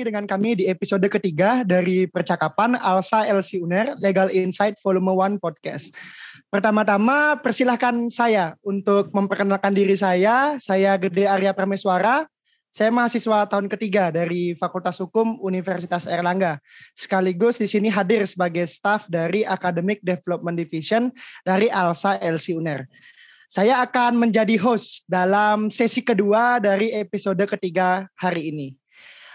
Dengan 0.00 0.24
kami 0.24 0.56
di 0.56 0.64
episode 0.64 1.04
ketiga 1.12 1.60
dari 1.60 2.08
percakapan 2.08 2.72
Alsa 2.80 3.28
LC 3.28 3.60
Uner 3.60 3.92
Legal 4.00 4.32
Insight 4.32 4.80
Volume 4.80 5.12
1 5.12 5.36
Podcast. 5.36 5.92
Pertama-tama 6.48 7.36
persilahkan 7.44 8.08
saya 8.08 8.56
untuk 8.64 9.12
memperkenalkan 9.12 9.76
diri 9.76 9.92
saya. 9.92 10.56
Saya 10.56 10.96
Gede 10.96 11.28
Arya 11.28 11.52
Prameswara. 11.52 12.24
Saya 12.72 12.88
mahasiswa 12.88 13.44
tahun 13.44 13.68
ketiga 13.68 14.08
dari 14.08 14.56
Fakultas 14.56 14.96
Hukum 15.04 15.36
Universitas 15.44 16.08
Erlangga. 16.08 16.56
Sekaligus 16.96 17.60
di 17.60 17.68
sini 17.68 17.92
hadir 17.92 18.24
sebagai 18.24 18.64
staf 18.64 19.04
dari 19.12 19.44
Academic 19.44 20.00
Development 20.00 20.56
Division 20.56 21.12
dari 21.44 21.68
Alsa 21.68 22.16
LC 22.24 22.56
Uner. 22.56 22.88
Saya 23.52 23.84
akan 23.84 24.16
menjadi 24.16 24.56
host 24.56 25.04
dalam 25.04 25.68
sesi 25.68 26.00
kedua 26.00 26.56
dari 26.56 26.88
episode 26.96 27.44
ketiga 27.44 28.08
hari 28.16 28.48
ini. 28.48 28.79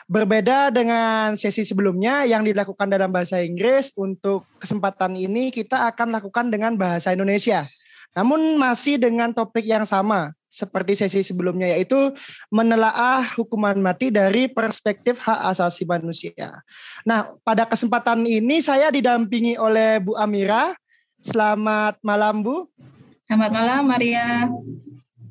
Berbeda 0.05 0.69
dengan 0.69 1.33
sesi 1.33 1.65
sebelumnya 1.65 2.29
yang 2.29 2.45
dilakukan 2.45 2.93
dalam 2.93 3.09
bahasa 3.09 3.41
Inggris, 3.41 3.89
untuk 3.97 4.45
kesempatan 4.61 5.17
ini 5.17 5.49
kita 5.49 5.89
akan 5.89 6.13
lakukan 6.13 6.53
dengan 6.53 6.77
bahasa 6.77 7.09
Indonesia. 7.09 7.65
Namun 8.13 8.61
masih 8.61 9.01
dengan 9.01 9.33
topik 9.33 9.65
yang 9.65 9.83
sama 9.83 10.31
seperti 10.47 10.95
sesi 10.95 11.19
sebelumnya 11.19 11.67
yaitu 11.75 12.15
menelaah 12.47 13.27
hukuman 13.35 13.75
mati 13.75 14.07
dari 14.07 14.47
perspektif 14.47 15.19
hak 15.19 15.51
asasi 15.51 15.83
manusia. 15.83 16.63
Nah, 17.03 17.35
pada 17.43 17.67
kesempatan 17.67 18.23
ini 18.23 18.63
saya 18.63 18.87
didampingi 18.87 19.59
oleh 19.59 19.99
Bu 19.99 20.15
Amira. 20.15 20.71
Selamat 21.19 21.99
malam, 22.05 22.39
Bu. 22.39 22.71
Selamat 23.27 23.51
malam, 23.51 23.81
Maria. 23.89 24.47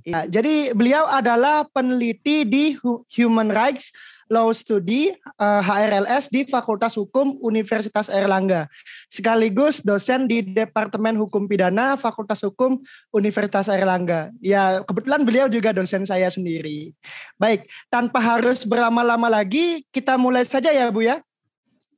Ya, 0.05 0.29
jadi 0.29 0.77
beliau 0.77 1.09
adalah 1.09 1.65
peneliti 1.73 2.45
di 2.45 2.77
Human 3.17 3.49
Rights 3.49 3.97
Law 4.33 4.53
Study 4.53 5.13
uh, 5.41 5.61
eh, 5.61 5.63
HRLS 5.65 6.33
di 6.33 6.45
Fakultas 6.49 6.97
Hukum 6.97 7.37
Universitas 7.45 8.09
Erlangga. 8.09 8.69
Sekaligus 9.13 9.85
dosen 9.85 10.29
di 10.31 10.41
Departemen 10.45 11.17
Hukum 11.17 11.49
Pidana 11.51 11.97
Fakultas 11.99 12.41
Hukum 12.45 12.81
Universitas 13.13 13.69
Erlangga. 13.69 14.33
Ya, 14.41 14.81
kebetulan 14.85 15.25
beliau 15.25 15.47
juga 15.49 15.75
dosen 15.75 16.09
saya 16.09 16.29
sendiri. 16.33 16.93
Baik, 17.37 17.69
tanpa 17.93 18.21
harus 18.23 18.65
berlama-lama 18.65 19.29
lagi, 19.29 19.85
kita 19.93 20.17
mulai 20.17 20.45
saja 20.47 20.73
ya, 20.73 20.89
Bu 20.89 21.05
ya. 21.05 21.21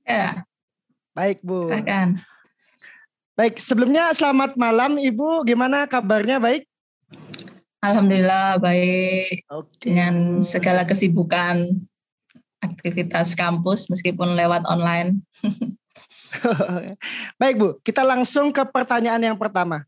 Ya. 0.06 0.42
Baik, 1.14 1.42
Bu. 1.42 1.70
Silakan. 1.70 2.22
Baik, 3.36 3.60
sebelumnya 3.60 4.16
selamat 4.16 4.56
malam 4.56 4.96
Ibu. 4.96 5.44
Gimana 5.44 5.84
kabarnya? 5.84 6.40
Baik? 6.40 6.64
Alhamdulillah 7.84 8.58
baik. 8.58 9.44
Oke. 9.52 9.92
Dengan 9.92 10.40
segala 10.40 10.88
kesibukan 10.88 11.68
aktivitas 12.66 13.38
kampus 13.38 13.86
meskipun 13.86 14.34
lewat 14.34 14.66
online. 14.66 15.22
Baik 17.40 17.54
Bu, 17.56 17.68
kita 17.80 18.02
langsung 18.02 18.50
ke 18.50 18.62
pertanyaan 18.66 19.22
yang 19.22 19.38
pertama. 19.38 19.86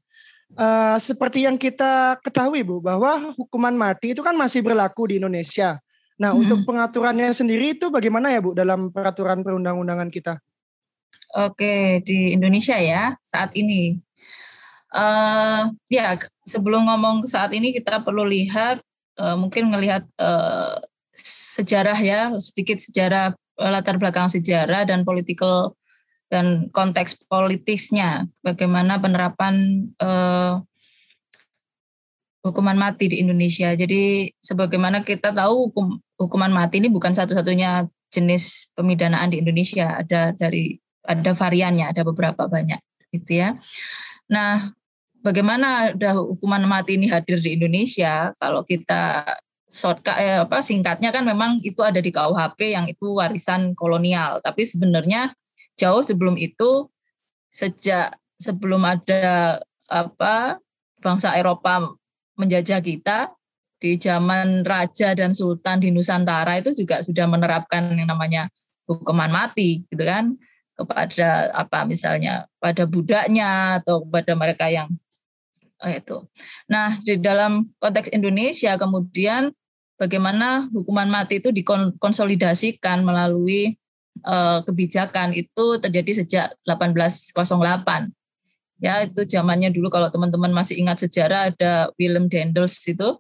Uh, 0.56 0.96
seperti 0.96 1.44
yang 1.44 1.60
kita 1.60 2.16
ketahui 2.24 2.64
Bu, 2.64 2.80
bahwa 2.80 3.36
hukuman 3.36 3.74
mati 3.76 4.16
itu 4.16 4.24
kan 4.24 4.32
masih 4.32 4.64
berlaku 4.64 5.12
di 5.12 5.20
Indonesia. 5.20 5.76
Nah, 6.18 6.34
hmm. 6.34 6.40
untuk 6.42 6.60
pengaturannya 6.66 7.30
sendiri 7.30 7.78
itu 7.78 7.92
bagaimana 7.92 8.32
ya 8.32 8.40
Bu 8.40 8.56
dalam 8.56 8.90
peraturan 8.90 9.44
perundang-undangan 9.44 10.08
kita? 10.08 10.40
Oke, 11.36 12.00
di 12.02 12.32
Indonesia 12.32 12.80
ya 12.80 13.12
saat 13.20 13.52
ini. 13.52 14.00
Uh, 14.88 15.68
ya, 15.92 16.16
sebelum 16.48 16.88
ngomong 16.88 17.28
saat 17.28 17.52
ini 17.52 17.76
kita 17.76 18.00
perlu 18.00 18.24
lihat, 18.24 18.80
uh, 19.20 19.36
mungkin 19.36 19.68
melihat 19.68 20.08
uh, 20.16 20.80
sejarah 21.18 21.98
ya, 21.98 22.32
sedikit 22.38 22.78
sejarah 22.78 23.34
eh, 23.34 23.70
latar 23.70 23.98
belakang 23.98 24.30
sejarah 24.30 24.86
dan 24.86 25.02
political 25.02 25.74
dan 26.28 26.68
konteks 26.70 27.24
politisnya, 27.24 28.28
bagaimana 28.44 29.00
penerapan 29.00 29.88
uh, 29.96 30.60
hukuman 32.44 32.76
mati 32.76 33.08
di 33.08 33.16
Indonesia. 33.24 33.72
Jadi 33.72 34.28
sebagaimana 34.36 35.00
kita 35.08 35.32
tahu 35.32 35.72
hukum, 35.72 35.96
hukuman 36.20 36.52
mati 36.52 36.84
ini 36.84 36.92
bukan 36.92 37.16
satu-satunya 37.16 37.88
jenis 38.12 38.68
pemidanaan 38.76 39.32
di 39.32 39.40
Indonesia, 39.40 40.04
ada 40.04 40.36
dari 40.36 40.76
ada 41.08 41.32
variannya, 41.32 41.88
ada 41.88 42.04
beberapa 42.04 42.44
banyak 42.44 42.80
gitu 43.16 43.40
ya. 43.40 43.56
Nah, 44.28 44.68
bagaimana 45.24 45.96
ada 45.96 46.20
hukuman 46.20 46.64
mati 46.68 47.00
ini 47.00 47.08
hadir 47.08 47.40
di 47.40 47.56
Indonesia? 47.56 48.36
Kalau 48.36 48.64
kita 48.68 49.24
shortcut 49.68 50.16
eh, 50.16 50.40
apa 50.42 50.64
singkatnya 50.64 51.12
kan 51.12 51.24
memang 51.28 51.60
itu 51.60 51.80
ada 51.84 52.00
di 52.00 52.08
KUHP 52.08 52.72
yang 52.72 52.86
itu 52.88 53.16
warisan 53.16 53.76
kolonial. 53.76 54.40
Tapi 54.40 54.64
sebenarnya 54.64 55.32
jauh 55.76 56.00
sebelum 56.00 56.40
itu 56.40 56.88
sejak 57.52 58.16
sebelum 58.40 58.84
ada 58.84 59.58
apa 59.88 60.60
bangsa 61.00 61.36
Eropa 61.36 61.94
menjajah 62.38 62.80
kita 62.80 63.32
di 63.78 63.94
zaman 63.94 64.66
raja 64.66 65.14
dan 65.14 65.30
sultan 65.30 65.78
di 65.78 65.94
Nusantara 65.94 66.58
itu 66.58 66.74
juga 66.74 66.98
sudah 67.02 67.30
menerapkan 67.30 67.94
yang 67.94 68.10
namanya 68.10 68.50
hukuman 68.90 69.30
mati 69.30 69.86
gitu 69.86 70.02
kan 70.02 70.34
kepada 70.74 71.50
apa 71.54 71.86
misalnya 71.86 72.46
pada 72.58 72.86
budaknya 72.86 73.82
atau 73.82 74.02
kepada 74.06 74.32
mereka 74.34 74.66
yang 74.70 74.90
Oh, 75.78 75.86
itu. 75.86 76.26
Nah, 76.66 76.98
di 77.06 77.22
dalam 77.22 77.70
konteks 77.78 78.10
Indonesia 78.10 78.74
kemudian 78.74 79.54
bagaimana 79.98 80.70
hukuman 80.70 81.10
mati 81.10 81.42
itu 81.42 81.50
dikonsolidasikan 81.50 83.02
melalui 83.02 83.74
uh, 84.24 84.62
kebijakan 84.64 85.34
itu 85.34 85.76
terjadi 85.82 86.24
sejak 86.24 86.46
1808. 86.64 88.14
Ya, 88.78 89.02
itu 89.02 89.26
zamannya 89.26 89.74
dulu 89.74 89.90
kalau 89.90 90.06
teman-teman 90.06 90.54
masih 90.54 90.78
ingat 90.78 91.02
sejarah 91.02 91.50
ada 91.50 91.90
Willem 91.98 92.30
Dendels 92.30 92.78
itu 92.86 93.18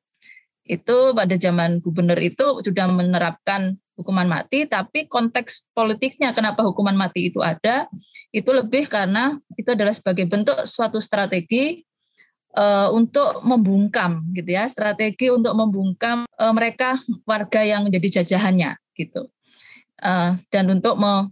itu 0.68 0.96
pada 1.16 1.34
zaman 1.34 1.80
gubernur 1.80 2.20
itu 2.20 2.60
sudah 2.60 2.86
menerapkan 2.92 3.74
hukuman 3.98 4.30
mati, 4.30 4.68
tapi 4.68 5.10
konteks 5.10 5.72
politiknya 5.74 6.30
kenapa 6.30 6.62
hukuman 6.62 6.94
mati 6.94 7.32
itu 7.32 7.42
ada, 7.42 7.90
itu 8.30 8.46
lebih 8.52 8.86
karena 8.86 9.34
itu 9.58 9.74
adalah 9.74 9.90
sebagai 9.90 10.28
bentuk 10.30 10.54
suatu 10.62 11.02
strategi 11.02 11.87
uh, 12.58 12.88
untuk 12.90 13.46
membungkam 13.46 14.18
gitu 14.34 14.50
ya 14.58 14.66
strategi 14.66 15.30
untuk 15.30 15.54
membungkam 15.54 16.26
uh, 16.26 16.52
mereka 16.52 16.98
warga 17.22 17.62
yang 17.62 17.86
menjadi 17.86 18.20
jajahannya 18.20 18.74
gitu. 18.98 19.30
Uh, 20.02 20.34
dan 20.50 20.66
untuk 20.70 20.98
me 20.98 21.30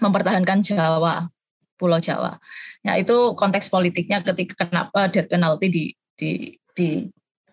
mempertahankan 0.00 0.64
Jawa 0.64 1.28
Pulau 1.76 2.00
Jawa. 2.00 2.36
Ya 2.84 2.96
itu 3.00 3.36
konteks 3.36 3.72
politiknya 3.72 4.20
ketika 4.24 4.68
kenapa 4.68 5.08
death 5.08 5.28
penalty 5.28 5.66
di 5.68 5.84
di 6.16 6.30
di 6.76 6.88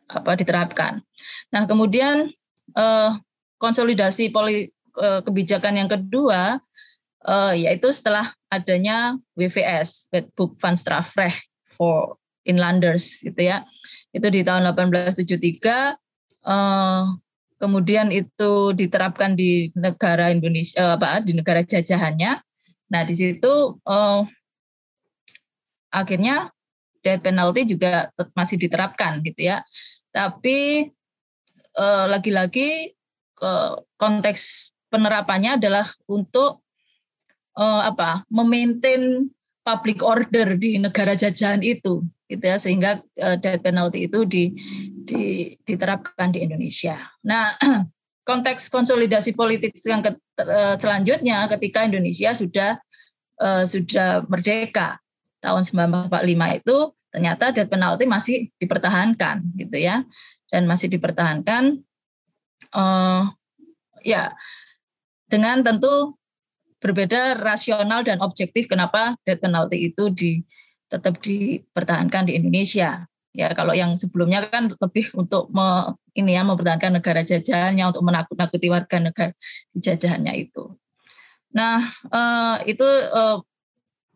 apa 0.07 0.35
diterapkan. 0.39 1.03
Nah 1.51 1.67
kemudian 1.67 2.31
uh, 2.75 3.11
konsolidasi 3.59 4.31
poli, 4.31 4.71
uh, 4.95 5.19
kebijakan 5.23 5.75
yang 5.75 5.89
kedua 5.91 6.61
uh, 7.27 7.53
yaitu 7.55 7.91
setelah 7.91 8.31
adanya 8.47 9.19
WVS 9.35 10.07
Wetboek 10.13 10.55
van 10.59 10.75
Strafrecht 10.79 11.43
for 11.67 12.15
inlanders 12.47 13.21
gitu 13.21 13.37
ya. 13.37 13.67
Itu 14.15 14.31
di 14.31 14.41
tahun 14.41 14.63
1873 14.71 15.99
eh, 16.47 17.03
kemudian 17.59 18.13
itu 18.13 18.71
diterapkan 18.73 19.35
di 19.35 19.69
negara 19.75 20.31
Indonesia 20.31 20.79
eh, 20.79 20.91
apa 20.95 21.21
di 21.21 21.35
negara 21.35 21.61
jajahannya. 21.61 22.39
Nah, 22.87 23.01
di 23.03 23.13
situ 23.13 23.53
eh, 23.83 24.21
akhirnya 25.91 26.49
death 27.03 27.23
penalty 27.23 27.67
juga 27.67 28.09
masih 28.33 28.57
diterapkan 28.57 29.19
gitu 29.21 29.51
ya. 29.51 29.61
Tapi 30.15 30.87
eh, 31.75 32.05
lagi-lagi 32.07 32.95
eh, 33.43 33.73
konteks 33.99 34.71
penerapannya 34.87 35.59
adalah 35.59 35.85
untuk 36.07 36.63
eh, 37.59 37.81
apa? 37.91 38.23
memaintain 38.31 39.27
public 39.67 39.99
order 39.99 40.55
di 40.55 40.79
negara 40.79 41.11
jajahan 41.11 41.59
itu 41.59 41.99
gitu 42.27 42.43
ya 42.43 42.59
sehingga 42.59 42.99
uh, 43.23 43.39
death 43.39 43.63
penalty 43.63 44.11
itu 44.11 44.27
di, 44.27 44.51
di, 45.07 45.55
diterapkan 45.63 46.35
di 46.35 46.43
Indonesia. 46.43 46.99
Nah, 47.23 47.55
konteks 48.29 48.67
konsolidasi 48.67 49.31
politik 49.33 49.71
yang 49.87 50.03
ke, 50.03 50.11
uh, 50.43 50.75
selanjutnya 50.75 51.47
ketika 51.47 51.87
Indonesia 51.87 52.35
sudah 52.35 52.75
uh, 53.39 53.63
sudah 53.63 54.27
merdeka 54.27 54.99
tahun 55.39 55.63
1945 55.63 56.59
itu 56.59 56.77
ternyata 57.07 57.55
death 57.55 57.71
penalty 57.71 58.03
masih 58.03 58.51
dipertahankan 58.59 59.47
gitu 59.55 59.77
ya 59.79 60.03
dan 60.51 60.67
masih 60.67 60.91
dipertahankan 60.91 61.79
uh, 62.75 63.23
ya 64.03 64.35
dengan 65.31 65.63
tentu 65.63 66.19
berbeda 66.83 67.39
rasional 67.41 68.03
dan 68.03 68.19
objektif 68.19 68.67
kenapa 68.67 69.15
death 69.23 69.41
penalty 69.41 69.89
itu 69.89 70.11
di 70.11 70.31
tetap 70.87 71.19
dipertahankan 71.19 72.31
di 72.31 72.39
Indonesia 72.39 73.07
Ya 73.37 73.53
kalau 73.53 73.77
yang 73.77 73.93
sebelumnya 73.93 74.49
kan 74.49 74.73
lebih 74.73 75.13
untuk 75.13 75.45
me, 75.53 75.93
ini 76.17 76.33
ya 76.33 76.41
mempertahankan 76.41 76.97
negara 76.97 77.21
jajahannya 77.21 77.85
untuk 77.85 78.01
menakut-nakuti 78.01 78.65
warga 78.73 78.97
negara 78.97 79.29
jajahannya 79.77 80.33
itu. 80.49 80.73
Nah 81.53 81.85
eh, 82.09 82.73
itu 82.73 82.87
eh, 82.89 83.37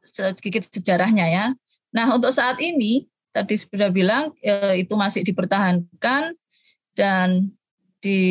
sedikit 0.02 0.66
sejarahnya 0.66 1.30
ya. 1.30 1.46
Nah 1.94 2.18
untuk 2.18 2.34
saat 2.34 2.58
ini 2.66 3.06
tadi 3.30 3.62
sudah 3.62 3.94
bilang 3.94 4.34
eh, 4.42 4.82
itu 4.82 4.98
masih 4.98 5.22
dipertahankan 5.22 6.34
dan 6.98 7.54
di 8.02 8.22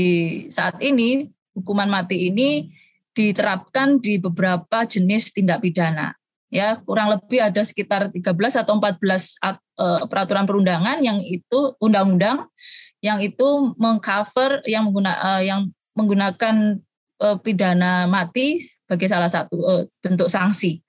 saat 0.51 0.83
ini 0.83 1.31
hukuman 1.55 1.87
mati 1.87 2.35
ini 2.35 2.67
diterapkan 3.15 4.03
di 4.03 4.19
beberapa 4.19 4.83
jenis 4.91 5.31
tindak 5.31 5.63
pidana. 5.63 6.19
Ya, 6.51 6.83
kurang 6.83 7.15
lebih 7.15 7.39
ada 7.39 7.63
sekitar 7.63 8.11
13 8.11 8.27
atau 8.35 8.75
14 8.75 8.99
uh, 9.39 10.03
peraturan 10.11 10.51
perundangan 10.51 10.99
yang 10.99 11.23
itu 11.23 11.79
undang-undang 11.79 12.51
yang 12.99 13.23
itu 13.23 13.71
mengcover 13.79 14.59
yang 14.67 14.91
mengguna, 14.91 15.15
uh, 15.15 15.43
yang 15.47 15.71
menggunakan 15.95 16.83
uh, 17.23 17.39
pidana 17.39 18.11
mati 18.11 18.59
sebagai 18.59 19.07
salah 19.07 19.31
satu 19.31 19.87
bentuk 20.03 20.27
sanksi. 20.27 20.83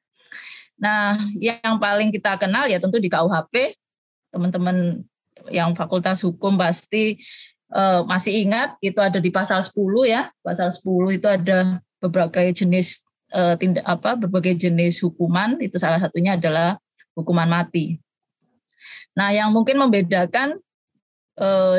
Nah, 0.81 1.21
yang 1.37 1.77
paling 1.77 2.09
kita 2.09 2.41
kenal 2.41 2.65
ya 2.65 2.81
tentu 2.81 2.97
di 2.97 3.05
KUHP. 3.05 3.77
Teman-teman 4.33 5.05
yang 5.53 5.77
Fakultas 5.77 6.25
Hukum 6.25 6.57
pasti 6.57 7.21
masih 8.09 8.47
ingat 8.47 8.75
itu 8.81 8.97
ada 8.97 9.21
di 9.21 9.29
pasal 9.29 9.61
10 9.61 9.77
ya. 10.09 10.33
Pasal 10.41 10.73
10 10.73 11.21
itu 11.21 11.27
ada 11.29 11.77
berbagai 12.01 12.65
jenis 12.65 13.05
uh, 13.33 13.55
tindak 13.57 13.83
apa 13.87 14.15
berbagai 14.19 14.55
jenis 14.59 15.01
hukuman 15.01 15.57
itu 15.63 15.79
salah 15.79 15.97
satunya 15.97 16.35
adalah 16.35 16.77
hukuman 17.15 17.47
mati. 17.47 17.99
Nah, 19.15 19.35
yang 19.35 19.51
mungkin 19.51 19.75
membedakan 19.75 20.59
uh, 21.39 21.77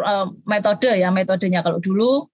uh, 0.00 0.26
metode 0.48 0.88
ya 0.88 1.12
metodenya 1.12 1.60
kalau 1.60 1.80
dulu 1.80 2.24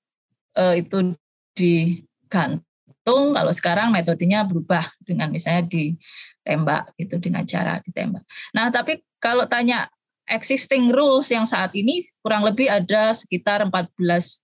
uh, 0.55 0.75
itu 0.79 1.19
digantung, 1.55 3.35
kalau 3.35 3.53
sekarang 3.55 3.91
metodenya 3.91 4.47
berubah 4.47 4.87
dengan 5.03 5.31
misalnya 5.35 5.67
ditembak 5.67 6.95
gitu 6.99 7.19
dengan 7.19 7.43
cara 7.43 7.83
ditembak. 7.83 8.23
Nah, 8.55 8.71
tapi 8.71 9.03
kalau 9.19 9.51
tanya 9.51 9.91
existing 10.31 10.89
rules 10.95 11.29
yang 11.29 11.45
saat 11.45 11.75
ini 11.77 12.01
kurang 12.25 12.47
lebih 12.47 12.71
ada 12.71 13.13
sekitar 13.13 13.67
14 13.67 14.41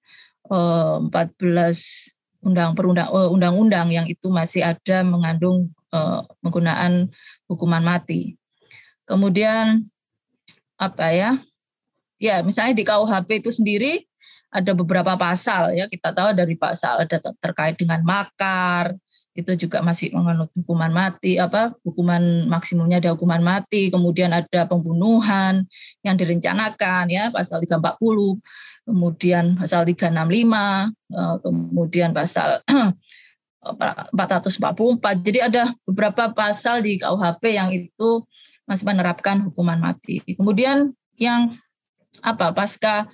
uh, 0.53 0.99
14 1.09 2.20
undang 2.41 2.73
perundang 2.73 3.09
eh, 3.13 3.29
undang-undang 3.31 3.89
yang 3.93 4.07
itu 4.09 4.33
masih 4.33 4.65
ada 4.65 5.05
mengandung 5.05 5.69
uh, 5.93 6.25
penggunaan 6.41 7.13
hukuman 7.47 7.85
mati. 7.85 8.37
Kemudian 9.05 9.85
apa 10.81 11.13
ya? 11.13 11.31
Ya, 12.21 12.45
misalnya 12.45 12.77
di 12.77 12.85
KUHP 12.85 13.45
itu 13.45 13.51
sendiri 13.53 14.05
ada 14.51 14.75
beberapa 14.75 15.15
pasal 15.15 15.79
ya 15.79 15.87
kita 15.87 16.11
tahu 16.11 16.35
dari 16.35 16.59
pasal 16.59 17.07
ada 17.07 17.17
terkait 17.39 17.79
dengan 17.79 18.03
makar 18.03 18.99
itu 19.39 19.55
juga 19.55 19.79
masih 19.79 20.11
menganut 20.11 20.51
hukuman 20.59 20.91
mati 20.91 21.39
apa 21.39 21.71
hukuman 21.87 22.51
maksimumnya 22.51 22.99
ada 22.99 23.15
hukuman 23.15 23.39
mati 23.39 23.87
kemudian 23.87 24.35
ada 24.35 24.67
pembunuhan 24.67 25.63
yang 26.03 26.19
direncanakan 26.19 27.07
ya 27.07 27.31
pasal 27.31 27.63
340 27.63 28.43
kemudian 28.91 29.55
pasal 29.55 29.87
365, 29.87 30.91
eh, 31.15 31.37
kemudian 31.47 32.11
pasal 32.11 32.59
444. 33.61 35.21
Jadi 35.21 35.39
ada 35.39 35.71
beberapa 35.87 36.33
pasal 36.35 36.81
di 36.83 36.99
KUHP 36.99 37.43
yang 37.55 37.71
itu 37.71 38.25
masih 38.65 38.89
menerapkan 38.89 39.45
hukuman 39.47 39.79
mati. 39.79 40.25
Kemudian 40.25 40.97
yang 41.21 41.55
apa 42.25 42.51
pasca 42.57 43.07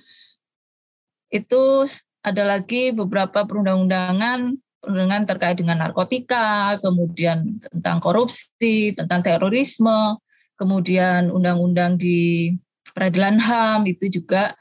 itu 1.29 1.83
ada 2.23 2.43
lagi 2.47 2.95
beberapa 2.95 3.43
perundang-undangan 3.43 4.55
perundangan 4.81 5.25
terkait 5.25 5.57
dengan 5.57 5.81
narkotika, 5.83 6.77
kemudian 6.79 7.59
tentang 7.73 7.97
korupsi, 7.99 8.93
tentang 8.93 9.25
terorisme, 9.25 10.21
kemudian 10.55 11.33
undang-undang 11.33 11.97
di 11.99 12.53
peradilan 12.93 13.37
HAM 13.37 13.85
itu 13.89 14.09
juga 14.09 14.57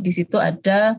di 0.00 0.10
situ 0.12 0.40
ada 0.40 0.96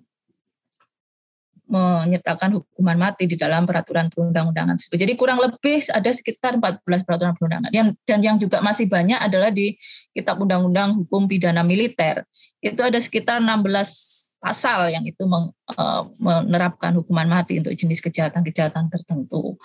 menyertakan 1.72 2.60
hukuman 2.60 3.00
mati 3.00 3.32
di 3.32 3.40
dalam 3.40 3.64
peraturan 3.64 4.12
perundang-undangan. 4.12 4.76
Jadi 4.92 5.16
kurang 5.16 5.40
lebih 5.40 5.80
ada 5.96 6.12
sekitar 6.12 6.60
14 6.60 6.84
peraturan 6.84 7.32
perundangan. 7.32 7.72
Yang, 7.72 7.96
dan 8.04 8.20
yang 8.20 8.36
juga 8.36 8.60
masih 8.60 8.92
banyak 8.92 9.16
adalah 9.16 9.56
di 9.56 9.80
Kitab 10.12 10.44
Undang-Undang 10.44 11.00
Hukum 11.00 11.32
Pidana 11.32 11.64
Militer. 11.64 12.28
Itu 12.60 12.84
ada 12.84 13.00
sekitar 13.00 13.40
16 13.40 14.31
pasal 14.42 14.90
yang 14.90 15.06
itu 15.06 15.22
men, 15.30 15.54
uh, 15.78 16.10
menerapkan 16.18 16.98
hukuman 16.98 17.30
mati 17.30 17.62
untuk 17.62 17.78
jenis 17.78 18.02
kejahatan-kejahatan 18.02 18.90
tertentu. 18.90 19.56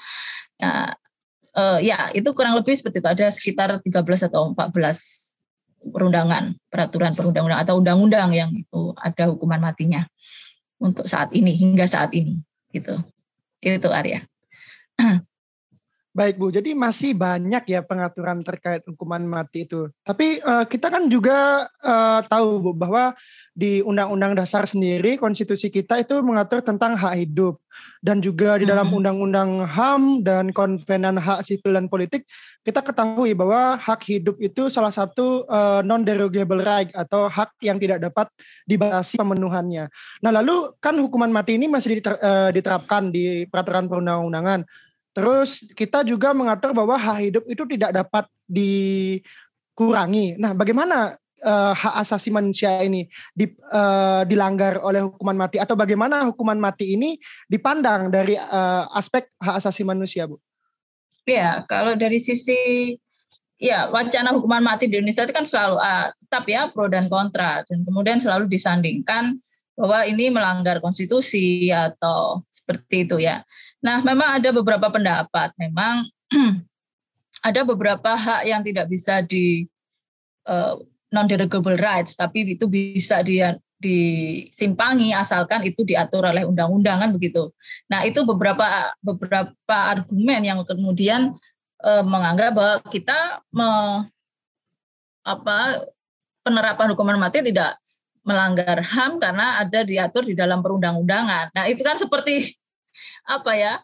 Ya, 0.60 0.92
uh, 1.56 1.80
ya, 1.80 2.12
itu 2.12 2.28
kurang 2.36 2.54
lebih 2.60 2.76
seperti 2.76 3.00
itu. 3.00 3.08
Ada 3.08 3.32
sekitar 3.32 3.80
13 3.80 4.28
atau 4.28 4.52
14 4.52 5.32
perundangan, 5.80 6.60
peraturan 6.68 7.16
perundang-undangan 7.16 7.64
atau 7.64 7.74
undang-undang 7.80 8.30
yang 8.36 8.50
itu 8.52 8.92
ada 9.00 9.32
hukuman 9.32 9.64
matinya 9.64 10.04
untuk 10.76 11.08
saat 11.08 11.32
ini 11.32 11.56
hingga 11.56 11.88
saat 11.88 12.12
ini 12.12 12.36
gitu. 12.76 13.00
Itu 13.64 13.88
Arya. 13.88 14.20
Baik 16.16 16.40
Bu, 16.40 16.48
jadi 16.48 16.72
masih 16.72 17.12
banyak 17.12 17.68
ya 17.68 17.84
pengaturan 17.84 18.40
terkait 18.40 18.80
hukuman 18.88 19.20
mati 19.20 19.68
itu. 19.68 19.92
Tapi 20.00 20.40
uh, 20.40 20.64
kita 20.64 20.88
kan 20.88 21.12
juga 21.12 21.68
uh, 21.84 22.24
tahu 22.24 22.64
Bu 22.64 22.70
bahwa 22.72 23.12
di 23.52 23.84
Undang-Undang 23.84 24.32
Dasar 24.40 24.64
sendiri 24.64 25.20
konstitusi 25.20 25.68
kita 25.68 26.00
itu 26.00 26.16
mengatur 26.24 26.64
tentang 26.64 26.96
hak 26.96 27.20
hidup 27.20 27.60
dan 28.00 28.24
juga 28.24 28.56
di 28.56 28.64
dalam 28.64 28.88
hmm. 28.88 28.96
Undang-Undang 28.96 29.50
HAM 29.68 30.02
dan 30.24 30.56
Konvenan 30.56 31.20
Hak 31.20 31.44
Sipil 31.44 31.76
dan 31.76 31.92
Politik 31.92 32.24
kita 32.66 32.82
ketahui 32.82 33.30
bahwa 33.36 33.78
hak 33.78 34.00
hidup 34.10 34.36
itu 34.42 34.66
salah 34.66 34.90
satu 34.90 35.46
uh, 35.46 35.86
non 35.86 36.02
derogable 36.02 36.58
right 36.64 36.90
atau 36.98 37.30
hak 37.30 37.54
yang 37.62 37.78
tidak 37.78 38.02
dapat 38.02 38.26
dibatasi 38.66 39.22
pemenuhannya. 39.22 39.86
Nah, 40.24 40.30
lalu 40.34 40.74
kan 40.82 40.98
hukuman 40.98 41.30
mati 41.30 41.54
ini 41.54 41.70
masih 41.70 42.02
diterapkan 42.50 43.14
di 43.14 43.46
peraturan 43.46 43.86
perundang-undangan. 43.86 44.66
Terus 45.16 45.64
kita 45.72 46.04
juga 46.04 46.36
mengatur 46.36 46.76
bahwa 46.76 46.92
hak 47.00 47.18
hidup 47.24 47.44
itu 47.48 47.64
tidak 47.64 47.96
dapat 48.04 48.28
dikurangi. 48.44 50.36
Nah, 50.36 50.52
bagaimana 50.52 51.16
uh, 51.40 51.72
hak 51.72 52.04
asasi 52.04 52.28
manusia 52.28 52.84
ini 52.84 53.08
di, 53.32 53.48
uh, 53.72 54.28
dilanggar 54.28 54.76
oleh 54.84 55.08
hukuman 55.08 55.40
mati 55.40 55.56
atau 55.56 55.72
bagaimana 55.72 56.28
hukuman 56.28 56.60
mati 56.60 57.00
ini 57.00 57.16
dipandang 57.48 58.12
dari 58.12 58.36
uh, 58.36 58.92
aspek 58.92 59.32
hak 59.40 59.56
asasi 59.56 59.88
manusia, 59.88 60.28
Bu? 60.28 60.36
Ya, 61.24 61.64
kalau 61.64 61.96
dari 61.96 62.20
sisi 62.20 62.92
ya 63.56 63.88
wacana 63.88 64.36
hukuman 64.36 64.60
mati 64.60 64.84
di 64.84 65.00
Indonesia 65.00 65.24
itu 65.24 65.32
kan 65.32 65.48
selalu 65.48 65.80
uh, 65.80 66.12
tetap 66.28 66.44
ya 66.44 66.68
pro 66.68 66.92
dan 66.92 67.08
kontra 67.08 67.64
dan 67.64 67.88
kemudian 67.88 68.20
selalu 68.20 68.52
disandingkan 68.52 69.40
bahwa 69.76 70.08
ini 70.08 70.32
melanggar 70.32 70.80
konstitusi 70.80 71.68
atau 71.68 72.40
seperti 72.48 73.04
itu 73.04 73.16
ya. 73.20 73.44
Nah, 73.84 74.00
memang 74.00 74.40
ada 74.40 74.48
beberapa 74.50 74.88
pendapat, 74.88 75.52
memang 75.60 76.08
ada 77.48 77.60
beberapa 77.62 78.16
hak 78.16 78.42
yang 78.48 78.64
tidak 78.64 78.88
bisa 78.88 79.20
di 79.20 79.68
uh, 80.48 80.74
eh, 80.74 80.74
non 81.12 81.28
derogable 81.28 81.76
rights, 81.76 82.16
tapi 82.16 82.56
itu 82.56 82.64
bisa 82.66 83.20
dia 83.20 83.54
disimpangi 83.76 85.12
asalkan 85.12 85.60
itu 85.68 85.84
diatur 85.84 86.24
oleh 86.24 86.48
undang-undang 86.48 86.96
kan 86.96 87.10
begitu. 87.12 87.52
Nah, 87.92 88.08
itu 88.08 88.24
beberapa 88.24 88.96
beberapa 89.04 89.76
argumen 89.76 90.40
yang 90.40 90.64
kemudian 90.64 91.36
uh, 91.84 92.00
menganggap 92.00 92.56
bahwa 92.56 92.74
kita 92.88 93.44
me, 93.52 93.68
apa 95.20 95.84
penerapan 96.40 96.96
hukuman 96.96 97.20
mati 97.20 97.44
tidak 97.44 97.76
melanggar 98.26 98.82
HAM 98.82 99.22
karena 99.22 99.62
ada 99.62 99.86
diatur 99.86 100.26
di 100.26 100.34
dalam 100.34 100.60
perundang-undangan. 100.60 101.54
Nah, 101.54 101.64
itu 101.70 101.86
kan 101.86 101.94
seperti 101.94 102.50
apa 103.24 103.54
ya? 103.54 103.74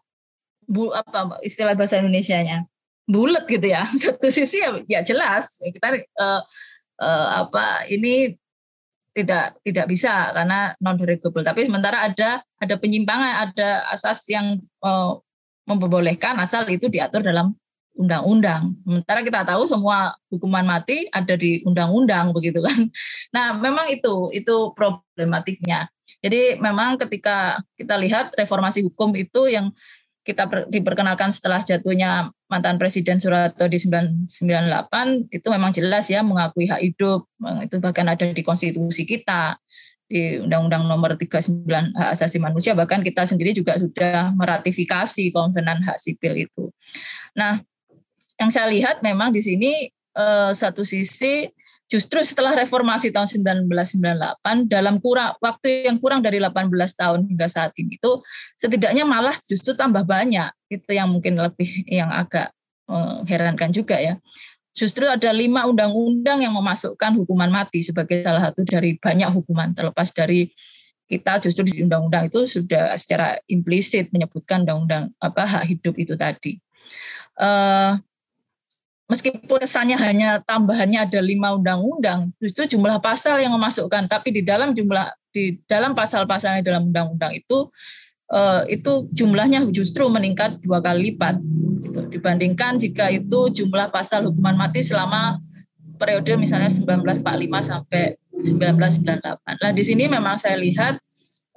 Bu 0.66 0.90
apa 0.90 1.38
istilah 1.46 1.78
bahasa 1.78 2.02
Indonesianya? 2.02 2.66
bulat 3.06 3.44
gitu 3.50 3.66
ya. 3.66 3.86
Satu 4.02 4.28
sisi 4.30 4.62
ya, 4.62 4.70
ya 4.86 5.00
jelas 5.02 5.58
kita 5.58 6.00
uh, 6.18 6.40
uh, 7.02 7.28
apa 7.46 7.86
ini 7.90 8.36
tidak 9.12 9.60
tidak 9.60 9.86
bisa 9.92 10.32
karena 10.32 10.72
non 10.80 10.96
derogable. 10.96 11.44
Tapi 11.44 11.68
sementara 11.68 12.08
ada 12.08 12.40
ada 12.56 12.74
penyimpangan, 12.80 13.52
ada 13.52 13.84
asas 13.92 14.24
yang 14.32 14.56
uh, 14.80 15.20
memperbolehkan 15.68 16.40
asal 16.40 16.64
itu 16.72 16.88
diatur 16.88 17.20
dalam 17.22 17.52
undang-undang. 17.96 18.72
Sementara 18.84 19.20
kita 19.20 19.44
tahu 19.44 19.62
semua 19.68 20.16
hukuman 20.32 20.64
mati 20.64 21.06
ada 21.12 21.36
di 21.36 21.60
undang-undang 21.68 22.32
begitu 22.32 22.64
kan. 22.64 22.88
Nah, 23.36 23.56
memang 23.56 23.88
itu 23.92 24.32
itu 24.32 24.72
problematiknya. 24.76 25.88
Jadi 26.22 26.60
memang 26.62 27.00
ketika 27.00 27.58
kita 27.74 27.98
lihat 27.98 28.32
reformasi 28.38 28.84
hukum 28.86 29.10
itu 29.18 29.50
yang 29.50 29.74
kita 30.22 30.46
diperkenalkan 30.70 31.34
setelah 31.34 31.58
jatuhnya 31.66 32.30
mantan 32.46 32.78
Presiden 32.78 33.18
Soeharto 33.18 33.66
di 33.66 33.74
1998 33.82 35.34
itu 35.34 35.46
memang 35.50 35.74
jelas 35.74 36.06
ya 36.06 36.22
mengakui 36.22 36.70
hak 36.70 36.78
hidup 36.78 37.26
itu 37.66 37.76
bahkan 37.82 38.06
ada 38.06 38.30
di 38.30 38.42
konstitusi 38.46 39.02
kita 39.02 39.58
di 40.06 40.38
Undang-Undang 40.38 40.86
Nomor 40.86 41.18
39 41.18 41.66
Hak 41.96 42.10
Asasi 42.14 42.38
Manusia 42.38 42.76
bahkan 42.78 43.02
kita 43.02 43.26
sendiri 43.26 43.50
juga 43.50 43.74
sudah 43.80 44.30
meratifikasi 44.36 45.32
Konvenan 45.34 45.82
Hak 45.82 45.98
Sipil 45.98 46.46
itu. 46.46 46.70
Nah, 47.32 47.64
yang 48.40 48.50
saya 48.52 48.68
lihat 48.70 49.00
memang 49.04 49.32
di 49.34 49.42
sini 49.44 49.88
eh, 49.92 50.50
satu 50.52 50.84
sisi 50.84 51.48
justru 51.92 52.24
setelah 52.24 52.56
reformasi 52.56 53.12
tahun 53.12 53.28
1998 53.68 54.72
dalam 54.72 54.96
kurang 54.96 55.36
waktu 55.44 55.84
yang 55.84 56.00
kurang 56.00 56.24
dari 56.24 56.40
18 56.40 56.72
tahun 56.72 57.28
hingga 57.28 57.52
saat 57.52 57.76
ini 57.76 58.00
itu 58.00 58.12
setidaknya 58.56 59.04
malah 59.04 59.36
justru 59.44 59.76
tambah 59.76 60.00
banyak. 60.08 60.48
Itu 60.72 60.96
yang 60.96 61.12
mungkin 61.12 61.36
lebih 61.36 61.84
yang 61.84 62.08
agak 62.08 62.48
mengherankan 62.88 63.76
juga 63.76 64.00
ya. 64.00 64.16
Justru 64.72 65.04
ada 65.04 65.28
lima 65.36 65.68
undang-undang 65.68 66.40
yang 66.40 66.56
memasukkan 66.56 67.12
hukuman 67.20 67.52
mati 67.52 67.84
sebagai 67.84 68.24
salah 68.24 68.40
satu 68.48 68.64
dari 68.64 68.96
banyak 68.96 69.28
hukuman. 69.28 69.76
Terlepas 69.76 70.16
dari 70.16 70.48
kita 71.04 71.44
justru 71.44 71.68
di 71.68 71.84
undang-undang 71.84 72.32
itu 72.32 72.48
sudah 72.48 72.96
secara 72.96 73.36
implisit 73.52 74.08
menyebutkan 74.16 74.64
undang-undang 74.64 75.12
apa 75.20 75.44
hak 75.44 75.64
hidup 75.68 75.92
itu 76.00 76.16
tadi. 76.16 76.56
Uh, 77.36 78.00
meskipun 79.12 79.60
kesannya 79.60 80.00
hanya 80.00 80.40
tambahannya 80.48 81.04
ada 81.04 81.20
lima 81.20 81.52
undang-undang, 81.52 82.32
justru 82.40 82.64
jumlah 82.64 82.96
pasal 83.04 83.36
yang 83.44 83.52
memasukkan, 83.52 84.08
tapi 84.08 84.32
di 84.32 84.40
dalam 84.40 84.72
jumlah 84.72 85.12
di 85.28 85.60
dalam 85.68 85.92
pasal-pasalnya 85.92 86.64
dalam 86.64 86.88
undang-undang 86.88 87.36
itu 87.36 87.68
uh, 88.32 88.64
itu 88.68 89.08
jumlahnya 89.12 89.68
justru 89.68 90.08
meningkat 90.08 90.60
dua 90.64 90.80
kali 90.80 91.12
lipat 91.12 91.36
gitu. 91.84 92.00
dibandingkan 92.16 92.80
jika 92.80 93.12
itu 93.12 93.52
jumlah 93.52 93.92
pasal 93.92 94.24
hukuman 94.28 94.56
mati 94.56 94.80
selama 94.80 95.40
periode 96.00 96.34
misalnya 96.40 96.72
1945 96.72 97.22
sampai 97.62 98.16
1998. 98.32 99.62
Nah 99.62 99.70
di 99.70 99.82
sini 99.84 100.08
memang 100.08 100.40
saya 100.40 100.56
lihat 100.56 100.98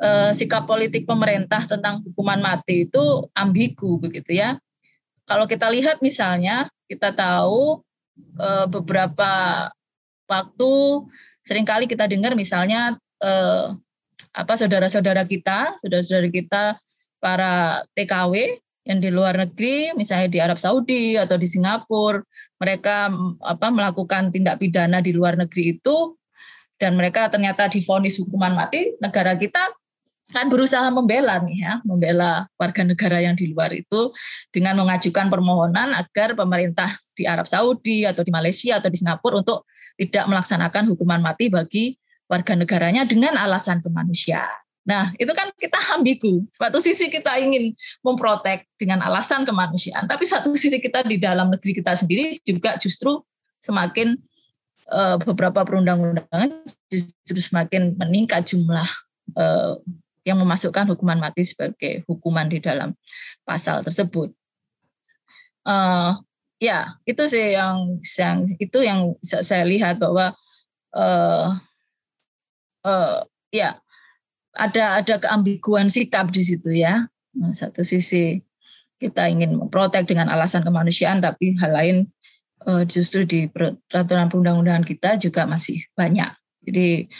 uh, 0.04 0.32
sikap 0.36 0.68
politik 0.68 1.08
pemerintah 1.08 1.64
tentang 1.66 2.04
hukuman 2.04 2.40
mati 2.40 2.86
itu 2.86 3.04
ambigu 3.34 3.98
begitu 3.98 4.36
ya. 4.36 4.60
Kalau 5.26 5.50
kita 5.50 5.66
lihat 5.74 6.06
misalnya 6.06 6.70
kita 6.86 7.14
tahu 7.14 7.82
uh, 8.40 8.66
beberapa 8.70 9.32
waktu 10.26 10.74
sering 11.46 11.66
kali 11.66 11.86
kita 11.86 12.10
dengar 12.10 12.34
misalnya 12.34 12.98
uh, 13.22 13.78
apa 14.36 14.54
saudara-saudara 14.60 15.24
kita, 15.24 15.80
saudara-saudara 15.80 16.28
kita 16.28 16.64
para 17.24 17.82
TKW 17.96 18.60
yang 18.86 19.00
di 19.02 19.10
luar 19.10 19.34
negeri, 19.34 19.96
misalnya 19.98 20.30
di 20.30 20.38
Arab 20.38 20.62
Saudi 20.62 21.18
atau 21.18 21.40
di 21.42 21.48
Singapura, 21.50 22.22
mereka 22.62 23.10
apa 23.42 23.68
melakukan 23.74 24.30
tindak 24.30 24.62
pidana 24.62 25.02
di 25.02 25.10
luar 25.10 25.40
negeri 25.40 25.80
itu 25.80 26.14
dan 26.78 26.94
mereka 27.00 27.32
ternyata 27.32 27.72
difonis 27.72 28.20
hukuman 28.22 28.54
mati, 28.54 28.94
negara 29.00 29.34
kita 29.40 29.74
kan 30.34 30.50
berusaha 30.50 30.90
membela 30.90 31.38
nih 31.38 31.58
ya, 31.62 31.74
membela 31.86 32.50
warga 32.58 32.82
negara 32.82 33.22
yang 33.22 33.38
di 33.38 33.54
luar 33.54 33.70
itu 33.76 34.10
dengan 34.50 34.74
mengajukan 34.82 35.30
permohonan 35.30 35.94
agar 35.94 36.34
pemerintah 36.34 36.98
di 37.14 37.30
Arab 37.30 37.46
Saudi 37.46 38.04
atau 38.10 38.26
di 38.26 38.34
Malaysia 38.34 38.82
atau 38.82 38.90
di 38.90 38.98
Singapura 38.98 39.46
untuk 39.46 39.70
tidak 39.96 40.26
melaksanakan 40.26 40.90
hukuman 40.90 41.22
mati 41.22 41.48
bagi 41.48 41.96
warga 42.26 42.58
negaranya 42.58 43.06
dengan 43.06 43.38
alasan 43.38 43.86
kemanusiaan. 43.86 44.66
Nah, 44.86 45.10
itu 45.18 45.34
kan 45.34 45.50
kita 45.58 45.82
ambigu. 45.98 46.46
Satu 46.54 46.78
sisi 46.78 47.10
kita 47.10 47.42
ingin 47.42 47.74
memprotek 48.06 48.70
dengan 48.78 49.02
alasan 49.02 49.42
kemanusiaan, 49.42 50.06
tapi 50.06 50.30
satu 50.30 50.54
sisi 50.54 50.78
kita 50.78 51.02
di 51.02 51.18
dalam 51.18 51.50
negeri 51.50 51.74
kita 51.74 51.98
sendiri 51.98 52.38
juga 52.46 52.78
justru 52.78 53.18
semakin 53.58 54.14
uh, 54.94 55.18
beberapa 55.18 55.66
perundang-undangan 55.66 56.70
justru 56.94 57.42
semakin 57.42 57.98
meningkat 57.98 58.46
jumlah 58.46 58.86
uh, 59.34 59.74
yang 60.26 60.42
memasukkan 60.42 60.90
hukuman 60.90 61.22
mati 61.22 61.46
sebagai 61.46 62.02
hukuman 62.10 62.50
di 62.50 62.58
dalam 62.58 62.92
pasal 63.46 63.86
tersebut. 63.86 64.34
Uh, 65.66 66.18
ya 66.58 66.98
itu 67.06 67.26
sih 67.30 67.54
yang, 67.54 68.02
yang 68.02 68.38
itu 68.58 68.80
yang 68.82 69.14
saya 69.22 69.66
lihat 69.66 70.02
bahwa 70.02 70.34
uh, 70.98 71.54
uh, 72.86 73.22
ya 73.54 73.78
ada 74.56 75.04
ada 75.04 75.16
keambiguan 75.22 75.94
sikap 75.94 76.34
di 76.34 76.42
situ 76.42 76.74
ya. 76.74 77.06
Nah, 77.36 77.52
satu 77.52 77.86
sisi 77.86 78.40
kita 78.98 79.28
ingin 79.28 79.60
memprotek 79.60 80.08
dengan 80.08 80.32
alasan 80.32 80.64
kemanusiaan, 80.64 81.20
tapi 81.20 81.54
hal 81.60 81.76
lain 81.76 81.98
uh, 82.66 82.88
justru 82.88 83.28
di 83.28 83.52
peraturan 83.52 84.32
perundang-undangan 84.32 84.88
kita 84.88 85.20
juga 85.20 85.44
masih 85.46 85.84
banyak. 85.94 86.32
Jadi 86.66 87.12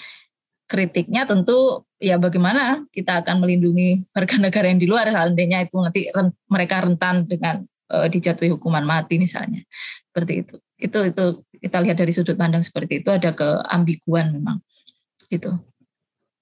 kritiknya 0.66 1.30
tentu 1.30 1.85
ya 2.00 2.20
bagaimana 2.20 2.84
kita 2.92 3.24
akan 3.24 3.44
melindungi 3.44 4.04
warga 4.12 4.36
negara 4.40 4.66
yang 4.68 4.80
di 4.82 4.88
luar 4.88 5.08
seandainya 5.08 5.64
itu 5.64 5.78
nanti 5.80 6.02
mereka 6.52 6.84
rentan 6.84 7.24
dengan 7.28 7.64
uh, 7.92 8.08
dijatuhi 8.12 8.52
hukuman 8.52 8.84
mati 8.84 9.16
misalnya 9.16 9.64
seperti 10.12 10.44
itu 10.44 10.56
itu 10.76 11.00
itu 11.08 11.24
kita 11.64 11.78
lihat 11.82 11.98
dari 11.98 12.12
sudut 12.12 12.36
pandang 12.36 12.62
seperti 12.62 13.00
itu 13.00 13.10
ada 13.10 13.32
keambiguan 13.32 14.36
memang 14.36 14.60
gitu 15.32 15.56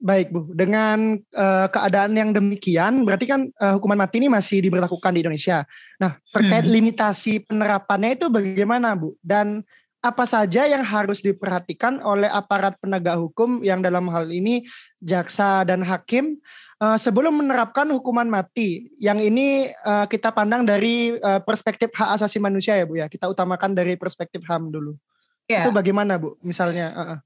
Baik 0.04 0.36
Bu, 0.36 0.52
dengan 0.52 1.16
uh, 1.32 1.72
keadaan 1.72 2.12
yang 2.12 2.36
demikian, 2.36 3.08
berarti 3.08 3.24
kan 3.24 3.48
uh, 3.56 3.80
hukuman 3.80 4.04
mati 4.04 4.20
ini 4.20 4.28
masih 4.28 4.60
diberlakukan 4.60 5.16
di 5.16 5.24
Indonesia. 5.24 5.64
Nah, 5.96 6.20
terkait 6.28 6.68
hmm. 6.68 6.76
limitasi 6.76 7.48
penerapannya 7.48 8.20
itu 8.20 8.28
bagaimana 8.28 9.00
Bu? 9.00 9.16
Dan 9.24 9.64
apa 10.04 10.28
saja 10.28 10.68
yang 10.68 10.84
harus 10.84 11.24
diperhatikan 11.24 12.04
oleh 12.04 12.28
aparat 12.28 12.76
penegak 12.84 13.16
hukum 13.16 13.64
yang 13.64 13.80
dalam 13.80 14.12
hal 14.12 14.28
ini 14.28 14.68
jaksa 15.00 15.64
dan 15.64 15.80
hakim 15.80 16.44
uh, 16.84 17.00
sebelum 17.00 17.40
menerapkan 17.40 17.88
hukuman 17.88 18.28
mati 18.28 18.92
yang 19.00 19.24
ini 19.24 19.72
uh, 19.88 20.04
kita 20.04 20.36
pandang 20.36 20.68
dari 20.68 21.16
uh, 21.24 21.40
perspektif 21.40 21.96
hak 21.96 22.20
asasi 22.20 22.44
manusia 22.44 22.76
ya 22.76 22.84
bu 22.84 23.00
ya 23.00 23.08
kita 23.08 23.32
utamakan 23.32 23.72
dari 23.72 23.96
perspektif 23.96 24.44
ham 24.52 24.68
dulu 24.76 25.00
ya. 25.48 25.64
itu 25.64 25.72
bagaimana 25.72 26.20
bu 26.20 26.36
misalnya 26.44 26.92
uh 26.92 27.02
-uh. 27.02 27.20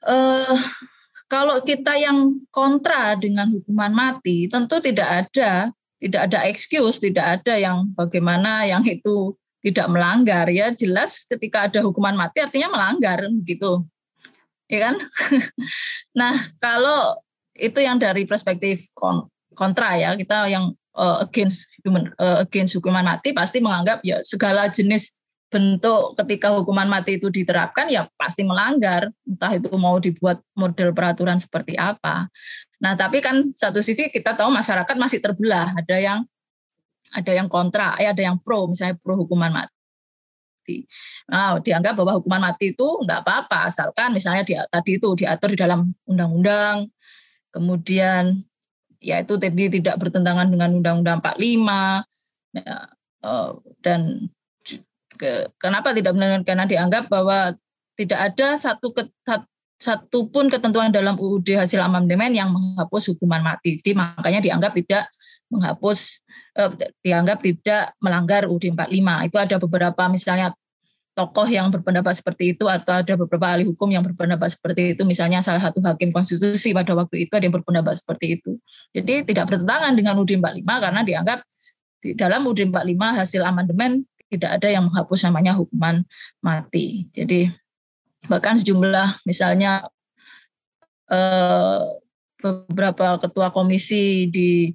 Uh, 0.00 0.56
kalau 1.26 1.60
kita 1.60 1.98
yang 1.98 2.40
kontra 2.54 3.18
dengan 3.18 3.50
hukuman 3.50 3.90
mati 3.90 4.46
tentu 4.46 4.78
tidak 4.78 5.26
ada 5.26 5.74
tidak 5.98 6.30
ada 6.30 6.38
excuse 6.46 7.02
tidak 7.02 7.42
ada 7.42 7.58
yang 7.58 7.90
bagaimana 7.98 8.70
yang 8.70 8.86
itu 8.86 9.34
tidak 9.60 9.86
melanggar 9.92 10.48
ya. 10.48 10.72
Jelas 10.72 11.28
ketika 11.28 11.68
ada 11.68 11.80
hukuman 11.84 12.16
mati 12.16 12.40
artinya 12.40 12.72
melanggar 12.72 13.24
gitu. 13.44 13.84
Ya 14.66 14.90
kan? 14.90 14.96
Nah 16.18 16.42
kalau 16.58 17.14
itu 17.54 17.78
yang 17.78 18.00
dari 18.00 18.24
perspektif 18.24 18.90
kontra 19.54 19.96
ya. 20.00 20.16
Kita 20.16 20.48
yang 20.48 20.72
uh, 20.96 21.22
against 21.22 21.68
human 21.84 22.10
uh, 22.16 22.42
against 22.42 22.74
hukuman 22.74 23.04
mati 23.04 23.36
pasti 23.36 23.60
menganggap 23.60 24.00
ya 24.02 24.24
segala 24.24 24.72
jenis 24.72 25.20
bentuk 25.50 26.14
ketika 26.14 26.54
hukuman 26.54 26.86
mati 26.86 27.18
itu 27.18 27.26
diterapkan 27.28 27.90
ya 27.90 28.06
pasti 28.14 28.46
melanggar. 28.46 29.10
Entah 29.26 29.52
itu 29.58 29.68
mau 29.76 29.98
dibuat 29.98 30.40
model 30.54 30.94
peraturan 30.94 31.42
seperti 31.42 31.74
apa. 31.74 32.30
Nah 32.80 32.94
tapi 32.94 33.20
kan 33.20 33.50
satu 33.52 33.82
sisi 33.82 34.08
kita 34.08 34.38
tahu 34.38 34.48
masyarakat 34.48 34.96
masih 34.96 35.18
terbelah. 35.18 35.74
Ada 35.74 35.96
yang 35.98 36.18
ada 37.10 37.32
yang 37.34 37.48
kontra, 37.50 37.98
ya 37.98 38.14
ada 38.14 38.22
yang 38.22 38.38
pro, 38.38 38.70
misalnya 38.70 38.96
pro 38.98 39.18
hukuman 39.18 39.50
mati. 39.50 40.86
Nah, 41.26 41.58
dianggap 41.58 41.98
bahwa 41.98 42.22
hukuman 42.22 42.42
mati 42.50 42.70
itu 42.70 42.88
enggak 43.02 43.26
apa-apa, 43.26 43.66
asalkan 43.66 44.14
misalnya 44.14 44.42
dia, 44.46 44.62
tadi 44.70 45.02
itu 45.02 45.08
diatur 45.18 45.54
di 45.54 45.58
dalam 45.58 45.90
undang-undang, 46.06 46.86
kemudian 47.50 48.38
ya 49.02 49.24
itu 49.24 49.34
tadi 49.40 49.80
tidak 49.80 49.98
bertentangan 49.98 50.46
dengan 50.46 50.70
undang-undang 50.78 51.18
45, 51.18 52.06
ya, 52.54 52.76
eh, 53.26 53.50
dan 53.82 54.00
ke, 55.18 55.50
kenapa 55.58 55.92
tidak 55.92 56.14
benar 56.16 56.40
karena 56.46 56.64
dianggap 56.64 57.10
bahwa 57.10 57.58
tidak 57.98 58.32
ada 58.32 58.56
satu 58.56 58.96
ke, 58.96 59.10
satu 59.80 60.28
pun 60.28 60.52
ketentuan 60.52 60.92
dalam 60.92 61.16
UUD 61.16 61.56
hasil 61.56 61.80
amandemen 61.80 62.36
yang 62.36 62.52
menghapus 62.52 63.16
hukuman 63.16 63.40
mati. 63.40 63.80
Jadi 63.80 63.96
makanya 63.96 64.40
dianggap 64.44 64.76
tidak 64.76 65.08
menghapus 65.50 66.22
eh, 66.56 66.70
dianggap 67.02 67.42
tidak 67.42 67.92
melanggar 68.00 68.46
UUD 68.46 68.72
45. 68.72 69.26
Itu 69.28 69.36
ada 69.36 69.56
beberapa 69.58 70.02
misalnya 70.08 70.54
tokoh 71.18 71.44
yang 71.50 71.68
berpendapat 71.68 72.16
seperti 72.16 72.56
itu 72.56 72.64
atau 72.70 73.02
ada 73.02 73.12
beberapa 73.18 73.44
ahli 73.50 73.66
hukum 73.66 73.90
yang 73.90 74.00
berpendapat 74.06 74.54
seperti 74.56 74.96
itu. 74.96 75.02
Misalnya 75.04 75.42
salah 75.42 75.60
satu 75.60 75.82
hakim 75.82 76.14
konstitusi 76.14 76.70
pada 76.70 76.94
waktu 76.94 77.28
itu 77.28 77.32
ada 77.34 77.44
yang 77.44 77.56
berpendapat 77.60 77.98
seperti 77.98 78.40
itu. 78.40 78.56
Jadi 78.94 79.26
tidak 79.26 79.50
bertentangan 79.50 79.92
dengan 79.98 80.16
UUD 80.16 80.38
45 80.38 80.64
karena 80.64 81.00
dianggap 81.02 81.38
di 82.00 82.16
dalam 82.16 82.40
UUD 82.46 82.72
45 82.72 83.18
hasil 83.20 83.42
amandemen 83.44 84.06
tidak 84.30 84.62
ada 84.62 84.68
yang 84.70 84.86
menghapus 84.86 85.26
namanya 85.26 85.52
hukuman 85.58 86.06
mati. 86.40 87.10
Jadi 87.12 87.50
bahkan 88.30 88.56
sejumlah 88.56 89.26
misalnya 89.26 89.90
eh, 91.10 91.82
beberapa 92.40 93.20
ketua 93.20 93.52
komisi 93.52 94.30
di 94.32 94.72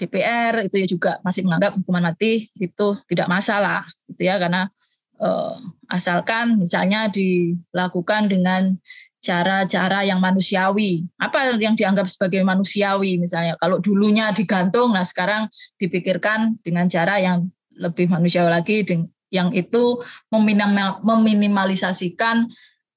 DPR 0.00 0.64
itu 0.64 0.76
ya 0.80 0.86
juga 0.88 1.12
masih 1.20 1.44
menganggap 1.44 1.76
hukuman 1.76 2.08
mati 2.08 2.48
itu 2.56 2.88
tidak 3.04 3.28
masalah 3.28 3.84
gitu 4.08 4.24
ya 4.24 4.40
karena 4.40 4.72
uh, 5.20 5.60
asalkan 5.92 6.56
misalnya 6.56 7.12
dilakukan 7.12 8.32
dengan 8.32 8.80
cara-cara 9.20 10.00
yang 10.08 10.18
manusiawi. 10.18 11.04
Apa 11.20 11.60
yang 11.60 11.76
dianggap 11.76 12.08
sebagai 12.08 12.40
manusiawi 12.40 13.20
misalnya? 13.20 13.54
Kalau 13.60 13.76
dulunya 13.78 14.32
digantung, 14.32 14.96
nah 14.96 15.04
sekarang 15.04 15.46
dipikirkan 15.76 16.56
dengan 16.64 16.88
cara 16.88 17.20
yang 17.20 17.52
lebih 17.76 18.08
manusiawi 18.08 18.48
lagi, 18.48 18.80
yang 19.30 19.52
itu 19.52 20.00
meminimalisasikan 21.04 22.48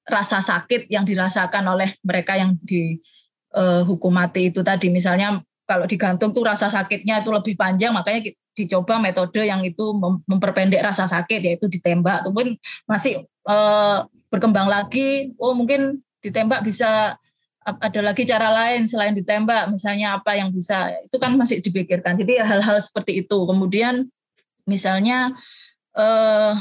rasa 0.04 0.40
sakit 0.40 0.88
yang 0.92 1.04
dirasakan 1.04 1.64
oleh 1.68 1.92
mereka 2.04 2.36
yang 2.36 2.56
dihukum 2.64 4.12
uh, 4.12 4.16
mati 4.24 4.48
itu 4.48 4.64
tadi. 4.64 4.88
Misalnya 4.88 5.44
kalau 5.64 5.88
digantung 5.88 6.30
tuh 6.36 6.44
rasa 6.44 6.68
sakitnya 6.68 7.24
itu 7.24 7.30
lebih 7.32 7.56
panjang, 7.56 7.92
makanya 7.92 8.30
dicoba 8.54 9.00
metode 9.02 9.42
yang 9.42 9.64
itu 9.66 9.96
memperpendek 10.28 10.80
rasa 10.80 11.08
sakit 11.08 11.40
yaitu 11.42 11.66
ditembak. 11.66 12.22
Itu 12.22 12.30
pun 12.30 12.46
masih 12.86 13.26
uh, 13.48 14.06
berkembang 14.28 14.70
lagi. 14.70 15.34
Oh 15.40 15.56
mungkin 15.56 16.04
ditembak 16.22 16.62
bisa 16.62 17.18
ada 17.64 18.00
lagi 18.04 18.28
cara 18.28 18.52
lain 18.52 18.84
selain 18.86 19.16
ditembak. 19.16 19.72
Misalnya 19.72 20.20
apa 20.20 20.36
yang 20.36 20.52
bisa. 20.52 20.92
Itu 21.02 21.16
kan 21.16 21.34
masih 21.34 21.64
dipikirkan. 21.64 22.20
Jadi 22.20 22.38
hal-hal 22.38 22.78
seperti 22.78 23.24
itu. 23.24 23.38
Kemudian 23.48 24.06
misalnya 24.68 25.32
eh, 25.96 26.52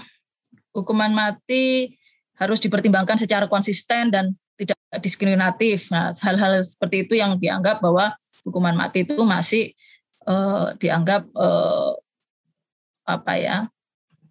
hukuman 0.73 1.11
mati 1.13 1.93
harus 2.39 2.57
dipertimbangkan 2.57 3.21
secara 3.21 3.45
konsisten 3.45 4.09
dan 4.09 4.33
tidak 4.57 4.79
diskriminatif. 5.03 5.91
Nah 5.93 6.15
hal-hal 6.15 6.65
seperti 6.65 7.05
itu 7.05 7.13
yang 7.19 7.37
dianggap 7.37 7.83
bahwa 7.83 8.15
hukuman 8.43 8.75
mati 8.75 9.07
itu 9.07 9.17
masih 9.23 9.71
eh, 10.27 10.67
dianggap 10.79 11.27
eh, 11.31 11.91
apa 13.03 13.33
ya 13.35 13.57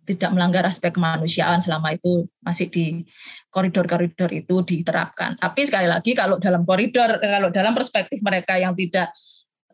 tidak 0.02 0.34
melanggar 0.34 0.66
aspek 0.66 0.98
kemanusiaan 0.98 1.62
selama 1.62 1.94
itu 1.94 2.26
masih 2.42 2.66
di 2.66 3.06
koridor-koridor 3.54 4.30
itu 4.34 4.66
diterapkan. 4.66 5.38
Tapi 5.38 5.60
sekali 5.62 5.86
lagi 5.86 6.12
kalau 6.18 6.42
dalam 6.42 6.66
koridor, 6.66 7.22
kalau 7.22 7.54
dalam 7.54 7.70
perspektif 7.70 8.18
mereka 8.18 8.58
yang 8.58 8.74
tidak 8.74 9.14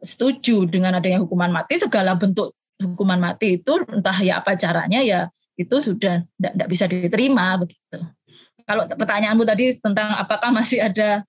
setuju 0.05 0.69
dengan 0.69 1.01
adanya 1.01 1.25
hukuman 1.25 1.49
mati, 1.49 1.81
segala 1.81 2.15
bentuk 2.15 2.53
hukuman 2.79 3.19
mati 3.19 3.59
itu 3.59 3.83
entah 3.91 4.15
ya 4.21 4.39
apa 4.39 4.55
caranya 4.55 5.03
ya 5.03 5.27
itu 5.59 5.75
sudah 5.83 6.23
tidak 6.39 6.69
bisa 6.71 6.85
diterima 6.87 7.59
begitu. 7.59 7.99
Kalau 8.69 8.85
pertanyaanmu 8.85 9.43
tadi 9.49 9.75
tentang 9.81 10.13
apakah 10.13 10.53
masih 10.53 10.85
ada 10.85 11.25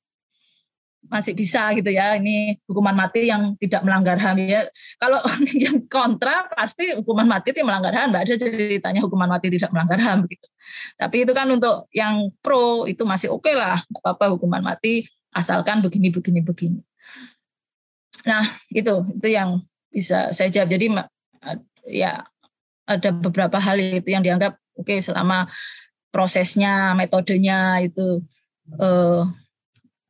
masih 1.07 1.31
bisa 1.31 1.71
gitu 1.77 1.87
ya. 1.87 2.19
Ini 2.19 2.59
hukuman 2.67 2.91
mati 2.91 3.31
yang 3.31 3.55
tidak 3.61 3.87
melanggar 3.87 4.19
HAM 4.19 4.37
ya. 4.43 4.67
Kalau 4.99 5.23
yang 5.63 5.87
kontra 5.87 6.51
pasti 6.51 6.91
hukuman 6.97 7.29
mati 7.29 7.55
itu 7.55 7.63
melanggar 7.63 7.95
HAM. 7.95 8.11
Nggak 8.11 8.23
ada 8.27 8.35
ceritanya 8.35 9.01
hukuman 9.05 9.31
mati 9.31 9.47
tidak 9.47 9.71
melanggar 9.71 9.99
HAM 10.01 10.27
gitu. 10.27 10.47
Tapi 10.99 11.15
itu 11.23 11.31
kan 11.31 11.47
untuk 11.47 11.87
yang 11.95 12.33
pro 12.43 12.83
itu 12.89 13.07
masih 13.07 13.31
oke 13.31 13.47
okay 13.47 13.55
lah. 13.55 13.79
Nggak 13.87 14.03
apa-apa 14.03 14.25
hukuman 14.35 14.61
mati 14.65 15.07
asalkan 15.31 15.79
begini 15.79 16.11
begini 16.11 16.41
begini. 16.43 16.79
Nah 18.27 18.43
itu 18.73 19.07
itu 19.15 19.27
yang 19.31 19.63
bisa 19.87 20.35
saya 20.35 20.51
jawab. 20.51 20.69
Jadi 20.75 20.91
ya 21.87 22.27
ada 22.89 23.09
beberapa 23.13 23.61
hal 23.61 23.77
itu 23.77 24.09
yang 24.09 24.25
dianggap 24.25 24.57
oke 24.75 24.89
okay, 24.89 24.99
selama 24.99 25.45
prosesnya 26.09 26.97
metodenya 26.97 27.85
itu 27.85 28.25
eh, 28.77 29.21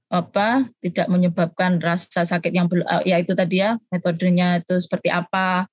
apa 0.10 0.66
tidak 0.82 1.06
menyebabkan 1.06 1.78
rasa 1.78 2.26
sakit 2.26 2.50
yang 2.50 2.66
eh, 2.74 3.14
ya 3.14 3.22
itu 3.22 3.38
tadi 3.38 3.62
ya 3.62 3.78
metodenya 3.94 4.58
itu 4.66 4.82
seperti 4.82 5.14
apa 5.14 5.70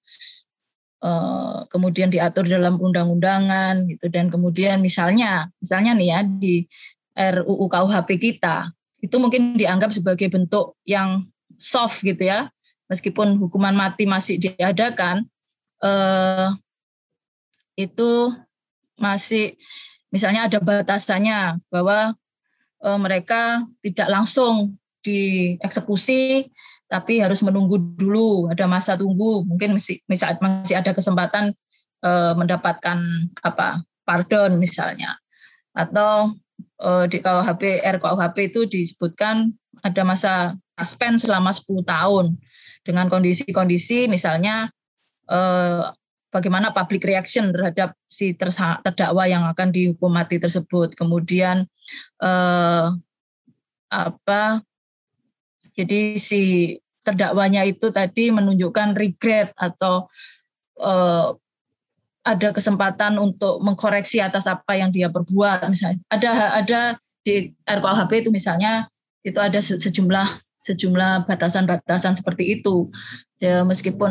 uh, 1.01 1.65
kemudian 1.73 2.13
diatur 2.13 2.45
dalam 2.45 2.77
undang-undangan 2.77 3.89
gitu. 3.89 4.07
Dan 4.13 4.29
kemudian 4.29 4.85
misalnya 4.85 5.49
misalnya 5.61 5.93
nih 5.97 6.09
ya 6.13 6.21
di 6.25 6.55
RUU 7.17 7.65
KUHP 7.73 8.11
kita 8.21 8.69
itu 9.01 9.17
mungkin 9.17 9.57
dianggap 9.57 9.93
sebagai 9.93 10.29
bentuk 10.29 10.77
yang 10.85 11.25
soft 11.57 12.05
gitu 12.05 12.21
ya. 12.21 12.53
Meskipun 12.87 13.41
hukuman 13.43 13.75
mati 13.75 14.07
masih 14.07 14.39
diadakan 14.39 15.27
uh, 15.83 16.55
itu 17.75 18.31
masih 18.97 19.59
misalnya 20.15 20.47
ada 20.47 20.63
batasannya 20.63 21.61
bahwa 21.69 22.15
uh, 22.85 22.99
mereka 23.01 23.65
tidak 23.81 24.09
langsung 24.11 24.77
dieksekusi 25.07 26.51
tapi 26.87 27.19
harus 27.19 27.43
menunggu 27.43 27.79
dulu 27.79 28.51
ada 28.51 28.67
masa 28.71 28.95
tunggu. 28.95 29.43
Mungkin 29.47 29.79
masih 29.79 30.03
masih 30.07 30.75
ada 30.79 30.95
kesempatan 30.95 31.55
uh, 32.03 32.33
mendapatkan 32.39 32.99
apa 33.43 33.83
pardon 34.07 34.59
misalnya. 34.59 35.19
Atau 35.75 36.39
uh, 36.83 37.05
di 37.11 37.19
KUHP 37.21 37.83
RKUHP 37.83 38.37
itu 38.55 38.61
disebutkan 38.71 39.51
ada 39.83 40.03
masa 40.07 40.33
suspend 40.79 41.19
selama 41.19 41.51
10 41.51 41.83
tahun. 41.87 42.27
Dengan 42.87 43.11
kondisi-kondisi 43.11 44.07
misalnya 44.07 44.71
bagaimana 46.37 46.77
public 46.77 47.09
reaction 47.09 47.49
terhadap 47.49 47.97
si 48.05 48.37
terdakwa 48.37 49.25
yang 49.25 49.49
akan 49.49 49.73
dihukum 49.73 50.13
mati 50.13 50.37
tersebut. 50.37 50.93
Kemudian 50.93 51.65
eh, 52.21 52.87
apa? 53.89 54.43
Jadi 55.73 56.21
si 56.21 56.77
terdakwanya 57.01 57.65
itu 57.65 57.89
tadi 57.89 58.29
menunjukkan 58.29 58.93
regret 58.93 59.57
atau 59.57 60.05
eh, 60.77 61.33
ada 62.27 62.49
kesempatan 62.51 63.17
untuk 63.23 63.63
mengkoreksi 63.63 64.19
atas 64.19 64.51
apa 64.51 64.77
yang 64.77 64.91
dia 64.93 65.09
perbuat 65.09 65.65
misalnya. 65.71 66.03
Ada 66.11 66.31
ada 66.61 66.81
di 67.23 67.55
RKUHP 67.65 68.27
itu 68.27 68.31
misalnya 68.35 68.91
itu 69.23 69.39
ada 69.39 69.63
sejumlah 69.63 70.43
sejumlah 70.59 71.31
batasan-batasan 71.31 72.19
seperti 72.19 72.59
itu. 72.59 72.91
Ya, 73.39 73.63
meskipun 73.63 74.11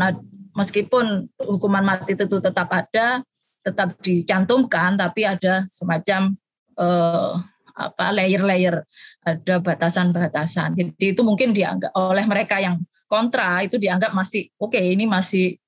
meskipun 0.56 1.30
hukuman 1.38 1.84
mati 1.84 2.16
itu 2.16 2.26
tetap 2.26 2.72
ada, 2.72 3.22
tetap 3.62 4.00
dicantumkan, 4.02 4.96
tapi 4.96 5.28
ada 5.28 5.68
semacam 5.68 6.34
eh, 6.80 7.34
apa 7.76 8.06
layer-layer, 8.16 8.82
ada 9.28 9.56
batasan-batasan. 9.60 10.80
Jadi 10.80 11.12
itu 11.12 11.22
mungkin 11.28 11.52
dianggap 11.52 11.92
oleh 11.94 12.24
mereka 12.24 12.58
yang 12.64 12.80
kontra 13.06 13.62
itu 13.62 13.76
dianggap 13.78 14.16
masih 14.16 14.50
oke 14.58 14.74
okay, 14.74 14.96
ini 14.96 15.06
masih 15.06 15.60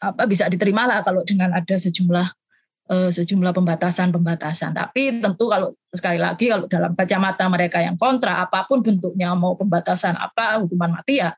apa 0.00 0.24
bisa 0.24 0.48
diterima 0.48 0.88
lah 0.88 1.04
kalau 1.04 1.20
dengan 1.28 1.52
ada 1.52 1.76
sejumlah 1.76 2.24
uh, 2.88 3.10
sejumlah 3.12 3.52
pembatasan-pembatasan. 3.52 4.72
Tapi 4.72 5.20
tentu 5.20 5.44
kalau 5.50 5.74
sekali 5.92 6.16
lagi 6.22 6.48
kalau 6.48 6.64
dalam 6.70 6.92
kacamata 6.96 7.44
mereka 7.50 7.82
yang 7.82 7.98
kontra 8.00 8.40
apa 8.44 8.64
pun 8.64 8.80
bentuknya 8.80 9.34
mau 9.36 9.58
pembatasan 9.58 10.16
apa 10.16 10.62
hukuman 10.64 10.96
mati 11.00 11.20
ya 11.20 11.34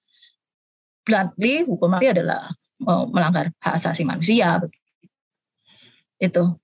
bluntly 1.06 1.62
hukum 1.62 1.94
mati 1.94 2.10
adalah 2.10 2.50
oh, 2.82 3.06
melanggar 3.06 3.54
hak 3.62 3.78
asasi 3.78 4.02
manusia. 4.02 4.58
Itu. 6.18 6.58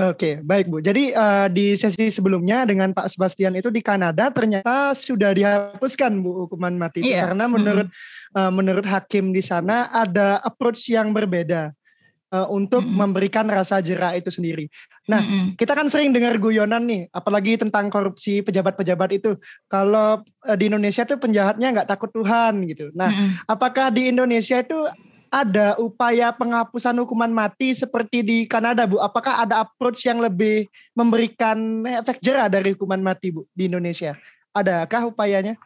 Oke, 0.00 0.40
baik 0.40 0.72
Bu. 0.72 0.80
Jadi 0.80 1.12
uh, 1.12 1.46
di 1.52 1.76
sesi 1.76 2.08
sebelumnya 2.08 2.64
dengan 2.64 2.96
Pak 2.96 3.04
Sebastian 3.12 3.52
itu 3.54 3.68
di 3.68 3.84
Kanada 3.84 4.32
ternyata 4.32 4.96
sudah 4.96 5.36
dihapuskan 5.36 6.24
Bu 6.24 6.48
hukuman 6.48 6.72
mati 6.74 7.04
iya. 7.04 7.30
karena 7.30 7.44
menurut 7.46 7.86
hmm. 7.92 8.36
uh, 8.38 8.50
menurut 8.50 8.86
hakim 8.88 9.36
di 9.36 9.44
sana 9.44 9.92
ada 9.92 10.40
approach 10.40 10.88
yang 10.88 11.12
berbeda 11.12 11.76
uh, 12.34 12.50
untuk 12.50 12.82
mm 12.82 12.90
-hmm. 12.90 12.98
memberikan 12.98 13.46
rasa 13.46 13.78
jerah 13.78 14.18
itu 14.18 14.34
sendiri. 14.34 14.66
Nah, 15.06 15.22
mm 15.22 15.30
-hmm. 15.30 15.44
kita 15.54 15.72
kan 15.78 15.86
sering 15.86 16.10
dengar 16.10 16.34
guyonan 16.42 16.82
nih, 16.82 17.06
apalagi 17.14 17.54
tentang 17.54 17.86
korupsi 17.94 18.42
pejabat-pejabat 18.42 19.10
itu. 19.14 19.38
Kalau 19.70 20.26
uh, 20.26 20.56
di 20.58 20.66
Indonesia 20.66 21.06
tuh 21.06 21.22
penjahatnya 21.22 21.70
nggak 21.70 21.88
takut 21.88 22.10
Tuhan 22.10 22.66
gitu. 22.66 22.90
Nah, 22.98 23.14
mm 23.14 23.14
-hmm. 23.14 23.30
apakah 23.46 23.94
di 23.94 24.10
Indonesia 24.10 24.58
itu 24.58 24.82
ada 25.30 25.74
upaya 25.82 26.30
penghapusan 26.30 26.94
hukuman 27.02 27.30
mati 27.30 27.74
seperti 27.74 28.22
di 28.22 28.38
Kanada, 28.46 28.86
Bu? 28.86 29.02
Apakah 29.02 29.42
ada 29.42 29.66
approach 29.66 30.06
yang 30.06 30.22
lebih 30.22 30.70
memberikan 30.94 31.82
efek 31.82 32.22
jerah 32.22 32.46
dari 32.46 32.74
hukuman 32.74 33.02
mati, 33.02 33.34
Bu, 33.34 33.42
di 33.50 33.66
Indonesia? 33.66 34.14
Adakah 34.54 35.10
upayanya? 35.10 35.58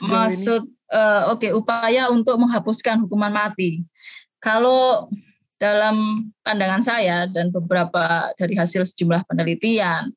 maksud 0.00 0.62
uh, 0.94 1.34
oke 1.34 1.42
okay, 1.42 1.50
upaya 1.50 2.08
untuk 2.08 2.38
menghapuskan 2.38 3.02
hukuman 3.04 3.34
mati. 3.34 3.82
Kalau 4.40 5.10
dalam 5.60 6.16
pandangan 6.40 6.80
saya 6.80 7.28
dan 7.28 7.52
beberapa 7.52 8.32
dari 8.40 8.56
hasil 8.56 8.88
sejumlah 8.88 9.28
penelitian, 9.28 10.08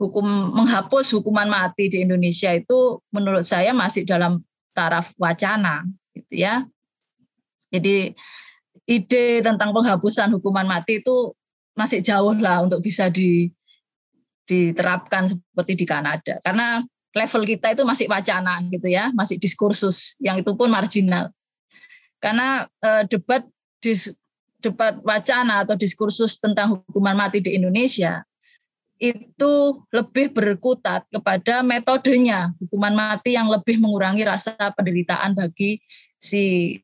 hukum 0.00 0.24
menghapus 0.56 1.12
hukuman 1.12 1.44
mati 1.44 1.92
di 1.92 2.00
Indonesia 2.00 2.48
itu 2.56 3.04
menurut 3.12 3.44
saya 3.44 3.76
masih 3.76 4.08
dalam 4.08 4.40
taraf 4.72 5.12
wacana, 5.20 5.84
gitu 6.16 6.40
ya. 6.40 6.64
Jadi 7.68 8.16
ide 8.88 9.44
tentang 9.44 9.76
penghapusan 9.76 10.32
hukuman 10.32 10.64
mati 10.64 11.04
itu 11.04 11.36
masih 11.76 12.00
jauh 12.00 12.32
lah 12.34 12.64
untuk 12.64 12.80
bisa 12.80 13.12
di, 13.12 13.52
diterapkan 14.48 15.28
seperti 15.28 15.78
di 15.78 15.84
Kanada. 15.84 16.40
Karena 16.40 16.80
level 17.12 17.42
kita 17.44 17.76
itu 17.76 17.84
masih 17.84 18.08
wacana 18.08 18.64
gitu 18.72 18.88
ya, 18.88 19.12
masih 19.12 19.36
diskursus 19.36 20.16
yang 20.24 20.40
itu 20.40 20.56
pun 20.56 20.72
marginal. 20.72 21.28
Karena 22.24 22.64
uh, 22.80 23.04
debat 23.04 23.44
dis, 23.84 24.12
debat 24.60 25.00
wacana 25.02 25.64
atau 25.64 25.74
diskursus 25.74 26.38
tentang 26.38 26.84
hukuman 26.86 27.16
mati 27.16 27.40
di 27.40 27.56
Indonesia 27.56 28.22
itu 29.00 29.80
lebih 29.96 30.36
berkutat 30.36 31.08
kepada 31.08 31.64
metodenya 31.64 32.52
hukuman 32.60 32.92
mati 32.92 33.32
yang 33.32 33.48
lebih 33.48 33.80
mengurangi 33.80 34.28
rasa 34.28 34.52
penderitaan 34.76 35.32
bagi 35.32 35.80
si 36.20 36.76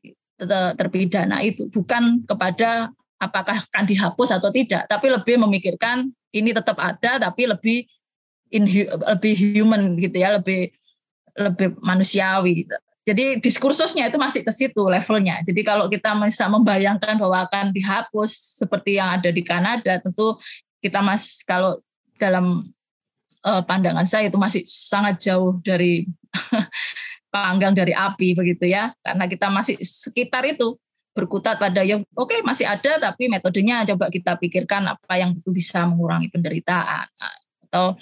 terpidana 0.77 1.45
itu 1.45 1.69
bukan 1.69 2.25
kepada 2.25 2.89
apakah 3.21 3.61
akan 3.69 3.85
dihapus 3.85 4.33
atau 4.33 4.49
tidak 4.49 4.89
tapi 4.89 5.13
lebih 5.13 5.37
memikirkan 5.41 6.09
ini 6.33 6.53
tetap 6.53 6.77
ada 6.81 7.21
tapi 7.21 7.49
lebih 7.49 7.85
lebih 9.05 9.33
human 9.57 9.97
gitu 9.97 10.17
ya 10.17 10.37
lebih 10.41 10.73
lebih 11.37 11.77
manusiawi 11.85 12.65
gitu. 12.65 12.77
Jadi 13.07 13.39
diskursusnya 13.39 14.11
itu 14.11 14.19
masih 14.19 14.43
ke 14.43 14.51
situ 14.51 14.83
levelnya. 14.83 15.39
Jadi 15.39 15.63
kalau 15.63 15.87
kita 15.87 16.11
bisa 16.19 16.51
membayangkan 16.51 17.15
bahwa 17.15 17.47
akan 17.47 17.71
dihapus 17.71 18.59
seperti 18.59 18.99
yang 18.99 19.15
ada 19.15 19.31
di 19.31 19.39
Kanada, 19.47 20.03
tentu 20.03 20.35
kita 20.83 20.99
mas 20.99 21.39
kalau 21.47 21.79
dalam 22.19 22.67
uh, 23.47 23.63
pandangan 23.63 24.03
saya 24.03 24.27
itu 24.27 24.35
masih 24.35 24.67
sangat 24.67 25.23
jauh 25.23 25.55
dari 25.63 26.03
panggang 27.33 27.71
dari 27.71 27.95
api 27.95 28.35
begitu 28.35 28.67
ya. 28.67 28.91
Karena 28.99 29.23
kita 29.31 29.47
masih 29.47 29.79
sekitar 29.79 30.43
itu 30.43 30.75
berkutat 31.15 31.57
pada 31.57 31.81
yang 31.81 32.03
oke 32.13 32.29
okay, 32.29 32.45
masih 32.45 32.69
ada 32.69 33.01
tapi 33.01 33.25
metodenya 33.25 33.81
coba 33.89 34.13
kita 34.13 34.37
pikirkan 34.37 34.85
apa 34.85 35.17
yang 35.17 35.33
itu 35.33 35.49
bisa 35.49 35.81
mengurangi 35.89 36.29
penderitaan 36.29 37.09
atau 37.65 37.97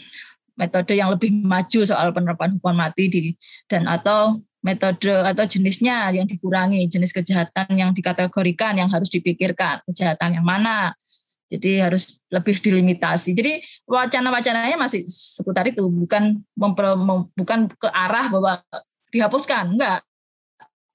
metode 0.60 1.00
yang 1.00 1.08
lebih 1.08 1.32
maju 1.32 1.80
soal 1.88 2.12
penerapan 2.12 2.60
hukuman 2.60 2.92
mati 2.92 3.08
di 3.08 3.32
dan 3.72 3.88
atau 3.88 4.36
metode 4.66 5.14
atau 5.14 5.46
jenisnya 5.46 6.10
yang 6.10 6.26
dikurangi, 6.26 6.90
jenis 6.90 7.14
kejahatan 7.14 7.70
yang 7.78 7.94
dikategorikan 7.94 8.74
yang 8.82 8.90
harus 8.90 9.14
dipikirkan, 9.14 9.86
kejahatan 9.86 10.42
yang 10.42 10.46
mana. 10.46 10.98
Jadi 11.46 11.78
harus 11.78 12.26
lebih 12.34 12.58
dilimitasi. 12.58 13.38
Jadi 13.38 13.62
wacana-wacananya 13.86 14.82
masih 14.82 15.06
seputar 15.06 15.70
itu, 15.70 15.86
bukan 15.86 16.42
memper, 16.58 16.98
mem, 16.98 17.30
bukan 17.38 17.70
ke 17.70 17.86
arah 17.94 18.26
bahwa 18.34 18.66
dihapuskan, 19.14 19.78
enggak. 19.78 20.02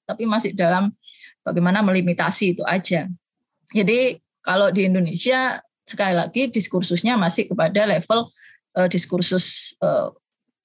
Tapi 0.03 0.27
masih 0.27 0.51
dalam 0.51 0.91
bagaimana 1.47 1.79
melimitasi 1.79 2.59
itu 2.59 2.67
aja. 2.67 3.07
Jadi 3.71 4.19
kalau 4.43 4.67
di 4.75 4.91
Indonesia 4.91 5.63
sekali 5.87 6.19
lagi 6.19 6.51
diskursusnya 6.51 7.15
masih 7.15 7.47
kepada 7.47 7.87
level 7.87 8.27
uh, 8.75 8.87
diskursus 8.91 9.75
uh, 9.79 10.11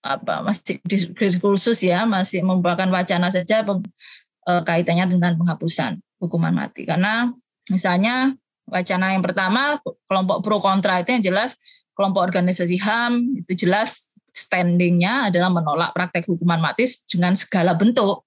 apa 0.06 0.46
masih 0.46 0.78
diskursus 1.18 1.82
ya 1.82 2.06
masih 2.06 2.46
merupakan 2.46 2.86
wacana 2.88 3.28
saja 3.28 3.66
uh, 3.66 4.62
kaitannya 4.62 5.10
dengan 5.10 5.34
penghapusan 5.34 5.98
hukuman 6.22 6.54
mati. 6.54 6.86
Karena 6.86 7.30
misalnya 7.68 8.34
wacana 8.66 9.14
yang 9.14 9.22
pertama 9.22 9.78
kelompok 10.10 10.38
pro 10.42 10.58
kontra 10.58 11.02
itu 11.02 11.14
yang 11.14 11.24
jelas 11.34 11.58
kelompok 11.96 12.26
organisasi 12.28 12.76
HAM 12.76 13.40
itu 13.46 13.66
jelas 13.66 14.12
standingnya 14.36 15.32
adalah 15.32 15.48
menolak 15.48 15.96
praktek 15.96 16.28
hukuman 16.28 16.60
mati 16.60 16.84
dengan 17.08 17.32
segala 17.32 17.72
bentuk 17.72 18.25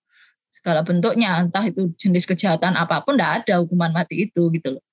segala 0.60 0.84
bentuknya 0.84 1.40
entah 1.40 1.64
itu 1.64 1.96
jenis 1.96 2.28
kejahatan 2.28 2.76
apa 2.76 3.00
pun 3.08 3.16
tidak 3.16 3.48
ada 3.48 3.64
hukuman 3.64 3.96
mati 3.96 4.28
itu 4.28 4.52
gitu 4.52 4.76
loh. 4.76 4.84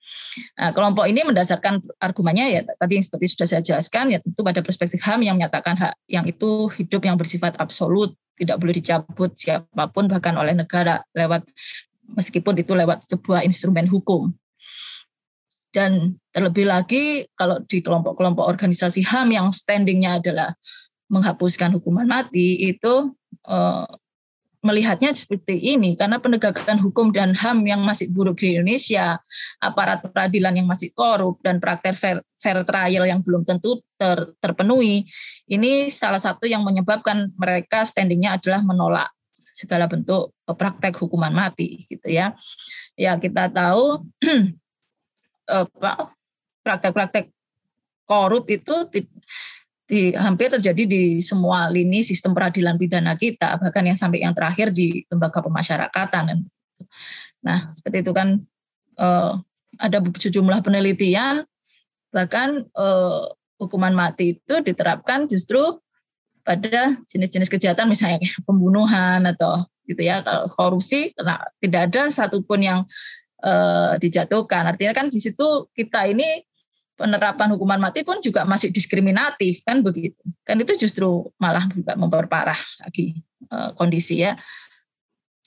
Nah, 0.55 0.71
kelompok 0.71 1.11
ini 1.11 1.27
mendasarkan 1.27 1.83
argumennya 1.99 2.47
ya 2.47 2.61
tadi 2.63 3.03
seperti 3.03 3.27
sudah 3.35 3.47
saya 3.51 3.63
jelaskan 3.67 4.15
ya 4.15 4.19
tentu 4.23 4.47
pada 4.47 4.63
perspektif 4.63 5.03
HAM 5.03 5.27
yang 5.27 5.35
menyatakan 5.35 5.75
hak 5.75 5.99
yang 6.07 6.23
itu 6.31 6.71
hidup 6.79 7.03
yang 7.03 7.19
bersifat 7.19 7.59
absolut 7.59 8.15
tidak 8.39 8.63
boleh 8.63 8.79
dicabut 8.79 9.35
siapa 9.35 9.91
pun 9.91 10.07
bahkan 10.07 10.39
oleh 10.39 10.55
negara 10.55 11.03
lewat 11.17 11.43
meskipun 12.15 12.55
itu 12.63 12.73
lewat 12.77 13.03
sebuah 13.11 13.43
instrumen 13.43 13.91
hukum. 13.91 14.31
Dan 15.75 16.17
terlebih 16.33 16.65
lagi 16.65 17.27
kalau 17.37 17.61
di 17.67 17.83
kelompok-kelompok 17.85 18.47
organisasi 18.49 19.05
HAM 19.05 19.29
yang 19.35 19.53
standingnya 19.53 20.23
adalah 20.23 20.55
menghapuskan 21.11 21.75
hukuman 21.77 22.07
mati 22.07 22.71
itu 22.71 23.13
eh, 23.45 23.87
melihatnya 24.67 25.15
seperti 25.15 25.55
ini 25.55 25.95
karena 25.95 26.19
penegakan 26.19 26.83
hukum 26.83 27.15
dan 27.15 27.33
HAM 27.33 27.63
yang 27.63 27.87
masih 27.87 28.11
buruk 28.11 28.43
di 28.43 28.59
Indonesia, 28.59 29.23
aparat 29.63 30.03
peradilan 30.03 30.59
yang 30.59 30.67
masih 30.67 30.91
korup 30.91 31.39
dan 31.47 31.63
praktek 31.63 31.95
fair, 31.95 32.19
fair 32.37 32.67
trial 32.67 33.07
yang 33.07 33.23
belum 33.23 33.47
tentu 33.47 33.79
ter, 33.95 34.35
terpenuhi, 34.43 35.07
ini 35.47 35.87
salah 35.87 36.19
satu 36.19 36.51
yang 36.51 36.67
menyebabkan 36.67 37.31
mereka 37.39 37.87
standingnya 37.87 38.43
adalah 38.43 38.67
menolak 38.67 39.09
segala 39.39 39.89
bentuk 39.89 40.37
praktek 40.45 40.99
hukuman 41.01 41.33
mati 41.33 41.87
gitu 41.89 42.13
ya. 42.13 42.37
Ya 42.93 43.17
kita 43.17 43.49
tahu 43.49 44.05
praktek-praktek 46.67 47.31
korup 48.05 48.51
itu 48.53 48.75
di 49.87 50.11
hampir 50.18 50.51
terjadi 50.51 50.83
di 50.83 51.22
semua 51.22 51.70
lini 51.70 52.03
sistem 52.03 52.35
peradilan 52.35 52.75
pidana 52.75 53.14
kita 53.14 53.55
bahkan 53.62 53.87
yang 53.87 53.94
sampai 53.94 54.27
yang 54.27 54.35
terakhir 54.35 54.75
di 54.75 55.07
lembaga 55.07 55.38
pemasyarakatan. 55.38 56.42
Nah 57.46 57.70
seperti 57.70 58.03
itu 58.03 58.11
kan 58.11 58.42
eh, 58.99 59.33
ada 59.79 59.99
sejumlah 60.03 60.59
penelitian 60.66 61.46
bahkan 62.11 62.66
eh, 62.66 63.25
hukuman 63.62 63.94
mati 63.94 64.35
itu 64.35 64.55
diterapkan 64.59 65.31
justru 65.31 65.79
pada 66.42 66.99
jenis-jenis 67.07 67.51
kejahatan 67.51 67.87
misalnya 67.87 68.22
pembunuhan 68.49 69.22
atau 69.22 69.66
gitu 69.87 70.03
ya 70.03 70.18
kalau 70.27 70.51
korupsi 70.51 71.14
karena 71.14 71.38
tidak 71.62 71.81
ada 71.94 72.03
satupun 72.11 72.59
yang 72.59 72.79
eh, 73.38 73.94
dijatuhkan. 74.03 74.66
Artinya 74.66 74.90
kan 74.99 75.14
di 75.14 75.22
situ 75.22 75.70
kita 75.79 76.11
ini 76.11 76.42
penerapan 76.97 77.53
hukuman 77.55 77.79
mati 77.79 78.03
pun 78.03 78.19
juga 78.25 78.49
masih 78.49 78.73
diskriminatif 78.73 79.63
kan 79.63 79.85
begitu. 79.85 80.19
Kan 80.43 80.57
itu 80.59 80.73
justru 80.89 81.29
malah 81.37 81.69
juga 81.71 81.93
memperparah 81.95 82.59
lagi 82.83 83.21
uh, 83.53 83.77
kondisi 83.77 84.25
ya. 84.25 84.35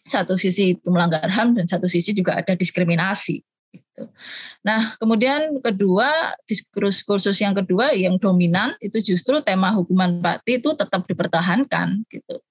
Satu 0.06 0.38
sisi 0.38 0.78
itu 0.78 0.88
melanggar 0.90 1.26
ham 1.30 1.58
dan 1.58 1.66
satu 1.66 1.90
sisi 1.90 2.14
juga 2.14 2.38
ada 2.38 2.54
diskriminasi 2.54 3.42
gitu. 3.74 4.04
Nah 4.66 4.96
kemudian 5.02 5.58
kedua 5.62 6.34
diskursus 6.46 7.06
kursus 7.06 7.38
yang 7.42 7.54
kedua 7.58 7.94
yang 7.94 8.18
dominan 8.22 8.78
itu 8.80 9.02
justru 9.02 9.42
tema 9.44 9.74
hukuman 9.74 10.22
mati 10.22 10.62
itu 10.62 10.74
tetap 10.78 11.06
dipertahankan 11.06 12.06
gitu. 12.10 12.42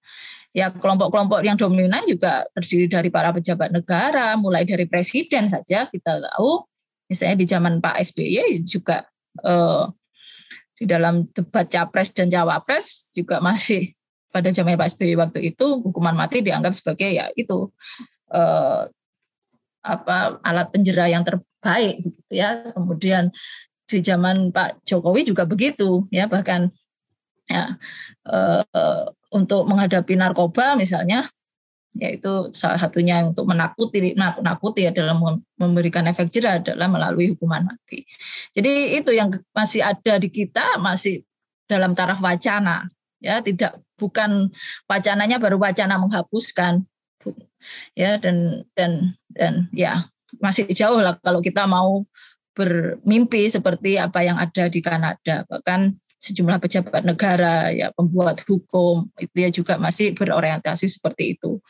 Ya 0.56 0.72
kelompok-kelompok 0.72 1.44
yang 1.44 1.54
dominan 1.60 2.02
juga 2.08 2.42
terdiri 2.56 2.88
dari 2.88 3.08
para 3.12 3.30
pejabat 3.30 3.70
negara 3.70 4.34
mulai 4.34 4.64
dari 4.64 4.88
presiden 4.88 5.46
saja 5.46 5.86
kita 5.86 6.24
tahu 6.24 6.66
misalnya 7.08 7.36
di 7.40 7.46
zaman 7.48 7.80
Pak 7.80 7.96
SBY 8.04 8.62
juga 8.68 9.08
eh, 9.42 9.84
di 10.78 10.84
dalam 10.86 11.26
debat 11.34 11.66
capres 11.66 12.14
dan 12.14 12.30
cawapres 12.30 13.10
juga 13.16 13.42
masih 13.42 13.90
pada 14.30 14.52
zaman 14.52 14.78
Pak 14.78 14.94
SBY 14.94 15.18
waktu 15.18 15.40
itu 15.50 15.66
hukuman 15.82 16.14
mati 16.14 16.44
dianggap 16.44 16.76
sebagai 16.76 17.08
ya 17.10 17.32
itu 17.34 17.72
eh, 18.30 18.82
apa 19.82 20.38
alat 20.44 20.68
penjara 20.68 21.08
yang 21.08 21.24
terbaik 21.24 22.04
gitu 22.04 22.20
ya. 22.30 22.68
Kemudian 22.76 23.32
di 23.88 23.98
zaman 24.04 24.52
Pak 24.52 24.84
Jokowi 24.84 25.24
juga 25.24 25.48
begitu 25.48 26.04
ya 26.12 26.28
bahkan 26.28 26.68
ya 27.48 27.74
eh, 28.28 28.62
untuk 29.32 29.64
menghadapi 29.64 30.14
narkoba 30.14 30.76
misalnya 30.76 31.26
yaitu 31.96 32.52
salah 32.52 32.76
satunya 32.76 33.24
untuk 33.24 33.48
menakuti 33.48 34.12
menakuti 34.14 34.86
adalah 34.86 35.16
memberikan 35.56 36.04
efek 36.06 36.28
jerah 36.28 36.60
adalah 36.60 36.86
melalui 36.86 37.32
hukuman 37.32 37.64
mati. 37.64 38.04
Jadi 38.52 39.00
itu 39.00 39.10
yang 39.16 39.32
masih 39.56 39.82
ada 39.82 40.20
di 40.20 40.28
kita 40.28 40.76
masih 40.78 41.24
dalam 41.68 41.92
taraf 41.92 42.20
wacana 42.20 42.88
ya 43.18 43.42
tidak 43.42 43.82
bukan 43.98 44.48
wacananya 44.86 45.42
baru 45.42 45.58
wacana 45.58 45.98
menghapuskan 45.98 46.86
ya 47.98 48.16
dan 48.22 48.62
dan 48.78 49.18
dan 49.34 49.66
ya 49.74 50.06
masih 50.38 50.70
jauh 50.70 51.02
lah 51.02 51.18
kalau 51.18 51.42
kita 51.42 51.66
mau 51.66 52.06
bermimpi 52.54 53.50
seperti 53.50 53.98
apa 53.98 54.22
yang 54.22 54.38
ada 54.38 54.70
di 54.70 54.80
Kanada 54.82 55.46
bahkan 55.46 55.98
sejumlah 56.18 56.58
pejabat 56.58 57.06
negara, 57.06 57.70
ya 57.70 57.94
pembuat 57.94 58.42
hukum 58.44 59.06
itu 59.22 59.36
ya 59.38 59.50
juga 59.54 59.78
masih 59.78 60.12
berorientasi 60.18 60.90
seperti 60.90 61.38
itu. 61.38 61.62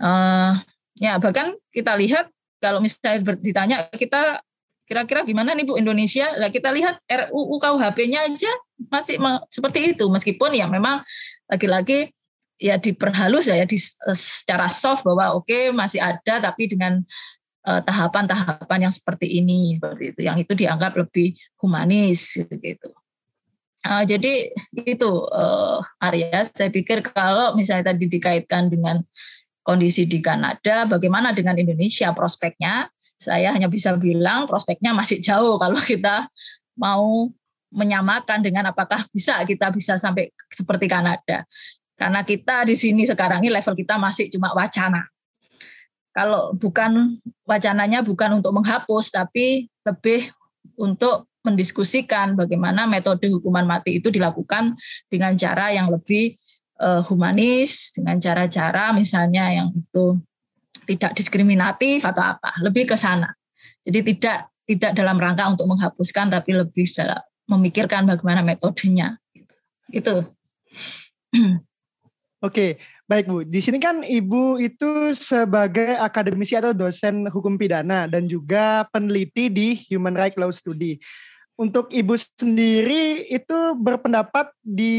Uh, 0.00 0.56
ya 0.96 1.20
bahkan 1.20 1.54
kita 1.70 1.94
lihat 2.00 2.32
kalau 2.58 2.82
misalnya 2.82 3.36
ditanya 3.38 3.76
kita 3.94 4.42
kira-kira 4.88 5.20
gimana 5.22 5.52
nih 5.52 5.68
Bu 5.68 5.76
Indonesia? 5.76 6.32
Lah 6.40 6.48
kita 6.48 6.72
lihat 6.72 6.98
RUU 7.04 7.60
KUHP-nya 7.60 8.24
aja 8.24 8.52
masih 8.88 9.20
seperti 9.52 9.92
itu 9.94 10.08
meskipun 10.08 10.56
ya 10.56 10.64
memang 10.64 11.04
lagi-lagi 11.44 12.08
ya 12.58 12.80
diperhalus 12.80 13.52
ya, 13.52 13.60
ya 13.62 13.66
di, 13.68 13.78
secara 14.16 14.66
soft 14.72 15.06
bahwa 15.06 15.38
oke 15.38 15.46
okay, 15.46 15.70
masih 15.70 16.02
ada 16.02 16.42
tapi 16.42 16.66
dengan 16.66 17.04
eh, 17.68 17.80
tahapan-tahapan 17.84 18.78
uh, 18.80 18.84
yang 18.88 18.94
seperti 18.94 19.38
ini 19.38 19.78
seperti 19.78 20.16
itu 20.16 20.20
yang 20.26 20.36
itu 20.40 20.52
dianggap 20.56 20.96
lebih 20.98 21.36
humanis 21.60 22.40
gitu. 22.40 22.90
Uh, 23.86 24.02
jadi 24.02 24.50
itu 24.74 25.10
uh, 25.30 25.78
Arya, 26.02 26.44
saya 26.50 26.68
pikir 26.68 27.00
kalau 27.00 27.54
misalnya 27.54 27.94
tadi 27.94 28.10
dikaitkan 28.10 28.68
dengan 28.68 28.98
kondisi 29.62 30.08
di 30.08 30.18
Kanada, 30.18 30.88
bagaimana 30.88 31.30
dengan 31.30 31.54
Indonesia 31.54 32.10
prospeknya? 32.16 32.90
Saya 33.18 33.50
hanya 33.50 33.66
bisa 33.66 33.98
bilang 33.98 34.46
prospeknya 34.46 34.94
masih 34.94 35.18
jauh 35.18 35.58
kalau 35.62 35.78
kita 35.78 36.26
mau 36.78 37.30
menyamakan 37.68 38.40
dengan 38.40 38.72
apakah 38.72 39.04
bisa 39.12 39.44
kita 39.44 39.68
bisa 39.68 40.00
sampai 40.00 40.32
seperti 40.48 40.88
Kanada. 40.88 41.44
Karena 41.98 42.22
kita 42.22 42.64
di 42.64 42.78
sini 42.78 43.04
sekarang 43.04 43.44
ini 43.44 43.52
level 43.52 43.74
kita 43.76 44.00
masih 44.00 44.30
cuma 44.32 44.54
wacana. 44.54 45.04
Kalau 46.16 46.56
bukan 46.56 47.20
wacananya 47.44 48.02
bukan 48.02 48.40
untuk 48.40 48.56
menghapus, 48.56 49.12
tapi 49.12 49.68
lebih 49.84 50.32
untuk 50.80 51.27
mendiskusikan 51.48 52.36
bagaimana 52.36 52.84
metode 52.84 53.32
hukuman 53.32 53.64
mati 53.64 53.98
itu 53.98 54.12
dilakukan 54.12 54.76
dengan 55.08 55.32
cara 55.34 55.72
yang 55.72 55.88
lebih 55.88 56.36
uh, 56.78 57.02
humanis, 57.08 57.90
dengan 57.96 58.20
cara-cara 58.20 58.92
misalnya 58.92 59.50
yang 59.50 59.68
itu 59.72 60.20
tidak 60.88 61.12
diskriminatif 61.16 62.04
atau 62.04 62.36
apa, 62.36 62.56
lebih 62.64 62.88
ke 62.88 62.96
sana. 62.96 63.32
Jadi 63.84 64.14
tidak 64.14 64.48
tidak 64.68 64.92
dalam 64.92 65.16
rangka 65.16 65.48
untuk 65.48 65.68
menghapuskan, 65.68 66.28
tapi 66.28 66.52
lebih 66.52 66.84
dalam 66.92 67.20
memikirkan 67.48 68.04
bagaimana 68.04 68.44
metodenya. 68.44 69.16
Itu. 69.88 70.28
Oke, 72.38 72.78
baik 73.10 73.26
Bu. 73.26 73.42
Di 73.42 73.58
sini 73.58 73.82
kan 73.82 74.04
Ibu 74.06 74.62
itu 74.62 75.10
sebagai 75.16 75.98
akademisi 75.98 76.54
atau 76.54 76.70
dosen 76.70 77.26
hukum 77.26 77.58
pidana 77.58 78.06
dan 78.06 78.30
juga 78.30 78.86
peneliti 78.94 79.50
di 79.50 79.74
Human 79.90 80.14
Rights 80.14 80.38
Law 80.38 80.54
Study 80.54 81.02
untuk 81.58 81.90
ibu 81.90 82.14
sendiri 82.14 83.26
itu 83.26 83.58
berpendapat 83.74 84.54
di 84.62 84.94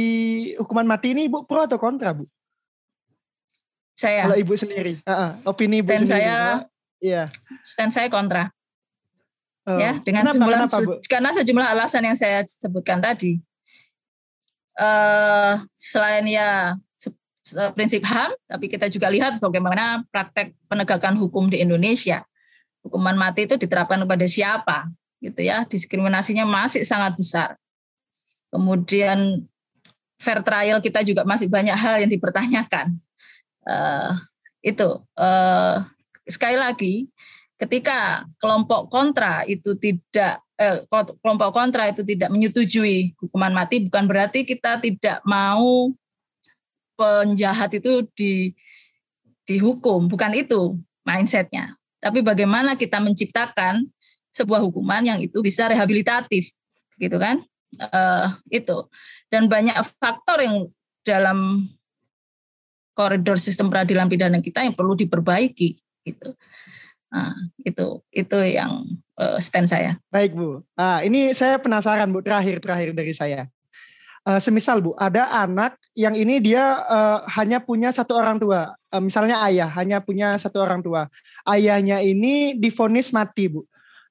hukuman 0.60 0.84
mati 0.84 1.16
ini 1.16 1.32
ibu 1.32 1.48
pro 1.48 1.64
atau 1.64 1.80
kontra 1.80 2.12
bu? 2.12 2.28
Saya. 3.96 4.28
Kalau 4.28 4.38
ibu 4.40 4.54
sendiri, 4.60 5.00
uh, 5.08 5.12
uh, 5.12 5.32
opini 5.48 5.80
ibu 5.80 5.92
stand 5.92 6.08
sendiri. 6.08 6.28
Saya, 6.28 6.38
iya. 7.00 7.24
Stand 7.64 7.92
saya 7.96 8.08
kontra. 8.12 8.52
Uh, 9.64 9.80
ya, 9.80 9.92
dengan 10.04 10.28
kenapa, 10.28 10.36
sejumlah 10.36 10.60
kenapa, 10.60 10.78
bu? 10.84 10.94
karena 11.08 11.30
sejumlah 11.36 11.68
alasan 11.72 12.04
yang 12.04 12.18
saya 12.20 12.44
sebutkan 12.44 13.00
tadi. 13.00 13.40
Uh, 14.80 15.60
selain 15.76 16.24
ya 16.28 16.80
prinsip 17.76 18.04
HAM, 18.06 18.36
tapi 18.48 18.72
kita 18.72 18.88
juga 18.88 19.12
lihat 19.12 19.44
bagaimana 19.44 20.04
praktek 20.12 20.56
penegakan 20.68 21.20
hukum 21.20 21.48
di 21.48 21.60
Indonesia. 21.60 22.24
Hukuman 22.84 23.16
mati 23.20 23.48
itu 23.48 23.60
diterapkan 23.60 24.00
kepada 24.00 24.24
siapa? 24.24 24.88
Gitu 25.20 25.40
ya. 25.40 25.64
Diskriminasinya 25.68 26.44
masih 26.48 26.84
sangat 26.84 27.16
besar. 27.16 27.50
Kemudian 28.50 29.46
fair 30.20 30.42
trial 30.44 30.82
kita 30.84 31.06
juga 31.06 31.24
masih 31.24 31.48
banyak 31.48 31.76
hal 31.76 32.02
yang 32.04 32.12
dipertanyakan. 32.12 32.98
Uh, 33.64 34.18
itu 34.60 35.00
uh, 35.16 35.86
sekali 36.28 36.58
lagi 36.58 36.94
ketika 37.60 38.24
kelompok 38.40 38.88
kontra 38.88 39.44
itu 39.44 39.76
tidak 39.76 40.42
eh, 40.56 40.84
kelompok 41.20 41.52
kontra 41.52 41.92
itu 41.92 42.08
tidak 42.08 42.32
menyetujui 42.32 43.14
hukuman 43.20 43.52
mati 43.52 43.84
bukan 43.84 44.08
berarti 44.08 44.48
kita 44.48 44.80
tidak 44.80 45.20
mau 45.28 45.92
penjahat 47.00 47.72
itu 47.80 48.04
di 48.12 48.52
dihukum. 49.50 50.06
Bukan 50.06 50.36
itu 50.38 50.78
mindsetnya. 51.02 51.74
Tapi 51.98 52.22
bagaimana 52.22 52.78
kita 52.78 53.02
menciptakan 53.02 53.88
sebuah 54.34 54.62
hukuman 54.62 55.02
yang 55.06 55.20
itu 55.20 55.42
bisa 55.42 55.68
rehabilitatif 55.70 56.54
gitu 57.00 57.18
kan? 57.18 57.42
Uh, 57.78 58.34
itu. 58.50 58.90
Dan 59.30 59.46
banyak 59.46 59.78
faktor 60.02 60.42
yang 60.42 60.70
dalam 61.06 61.70
koridor 63.00 63.40
sistem 63.40 63.72
peradilan 63.72 64.12
pidana 64.12 64.44
kita 64.44 64.66
yang 64.68 64.76
perlu 64.76 64.92
diperbaiki 65.00 65.80
gitu. 66.04 66.36
Nah, 67.10 67.34
itu 67.66 68.04
itu 68.14 68.38
yang 68.44 68.86
uh, 69.18 69.40
stand 69.40 69.72
saya. 69.72 69.98
Baik 70.14 70.36
bu. 70.36 70.62
Ah, 70.78 71.02
ini 71.02 71.34
saya 71.34 71.58
penasaran 71.58 72.12
bu 72.12 72.22
terakhir 72.22 72.60
terakhir 72.60 72.92
dari 72.94 73.16
saya. 73.16 73.48
Uh, 74.28 74.38
semisal 74.38 74.84
bu 74.84 74.94
ada 75.00 75.26
anak 75.32 75.80
yang 75.96 76.12
ini 76.14 76.44
dia 76.44 76.84
uh, 76.86 77.24
hanya 77.40 77.64
punya 77.64 77.90
satu 77.90 78.20
orang 78.20 78.38
tua. 78.38 78.76
Uh, 78.92 79.02
misalnya 79.02 79.40
ayah 79.48 79.72
hanya 79.80 80.04
punya 80.04 80.36
satu 80.36 80.60
orang 80.62 80.84
tua. 80.84 81.08
Ayahnya 81.48 82.04
ini 82.04 82.54
difonis 82.60 83.10
mati 83.16 83.48
bu 83.50 83.64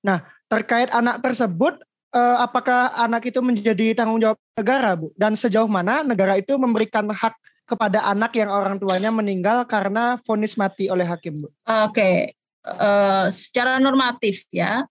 Nah, 0.04 0.22
terkait 0.46 0.90
anak 0.94 1.20
tersebut, 1.22 1.78
eh, 2.14 2.36
apakah 2.38 2.94
anak 2.94 3.26
itu 3.28 3.42
menjadi 3.42 3.98
tanggung 3.98 4.22
jawab 4.22 4.38
negara, 4.58 4.94
Bu? 4.94 5.10
Dan 5.18 5.34
sejauh 5.34 5.68
mana 5.68 6.06
negara 6.06 6.38
itu 6.38 6.54
memberikan 6.56 7.08
hak 7.10 7.34
kepada 7.68 8.00
anak 8.08 8.32
yang 8.32 8.48
orang 8.48 8.80
tuanya 8.80 9.12
meninggal 9.12 9.68
karena 9.68 10.16
vonis 10.24 10.56
mati 10.56 10.88
oleh 10.88 11.04
hakim, 11.04 11.44
Bu? 11.44 11.48
Oke, 11.66 12.32
uh, 12.64 13.26
secara 13.28 13.76
normatif 13.76 14.48
ya, 14.48 14.88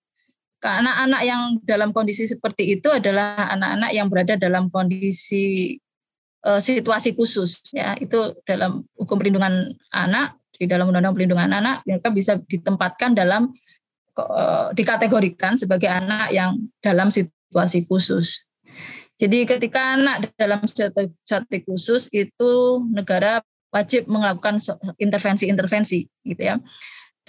karena 0.57 1.05
anak 1.05 1.21
yang 1.25 1.41
dalam 1.65 1.89
kondisi 1.93 2.25
seperti 2.25 2.77
itu 2.77 2.89
adalah 2.89 3.49
anak-anak 3.53 3.91
yang 3.93 4.07
berada 4.09 4.33
dalam 4.37 4.73
kondisi 4.73 5.77
uh, 6.45 6.61
situasi 6.61 7.13
khusus 7.13 7.61
ya 7.69 7.93
itu 8.01 8.33
dalam 8.41 8.81
hukum 8.97 9.21
perlindungan 9.21 9.73
anak 9.93 10.37
di 10.57 10.65
dalam 10.65 10.89
undang-undang 10.89 11.13
perlindungan 11.13 11.51
anak 11.53 11.85
mereka 11.85 12.09
bisa 12.09 12.41
ditempatkan 12.41 13.13
dalam 13.13 13.53
Eh, 14.17 14.67
dikategorikan 14.73 15.61
sebagai 15.61 15.85
anak 15.85 16.33
yang 16.33 16.57
dalam 16.81 17.13
situasi 17.13 17.85
khusus. 17.85 18.49
Jadi 19.21 19.45
ketika 19.45 19.93
anak 19.93 20.33
dalam 20.33 20.57
situasi 20.65 21.61
khusus 21.61 22.09
itu 22.09 22.81
negara 22.89 23.45
wajib 23.69 24.09
melakukan 24.09 24.57
intervensi-intervensi 24.97 26.09
gitu 26.25 26.41
ya. 26.41 26.57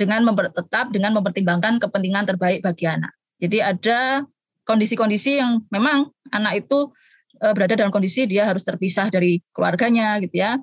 Dengan 0.00 0.24
tetap 0.32 0.88
dengan 0.88 1.12
mempertimbangkan 1.20 1.76
kepentingan 1.76 2.24
terbaik 2.24 2.64
bagi 2.64 2.88
anak. 2.88 3.12
Jadi 3.36 3.58
ada 3.60 4.24
kondisi-kondisi 4.64 5.44
yang 5.44 5.60
memang 5.68 6.08
anak 6.32 6.64
itu 6.64 6.88
eh, 7.44 7.52
berada 7.52 7.76
dalam 7.76 7.92
kondisi 7.92 8.24
dia 8.24 8.48
harus 8.48 8.64
terpisah 8.64 9.12
dari 9.12 9.44
keluarganya 9.52 10.16
gitu 10.24 10.40
ya. 10.40 10.56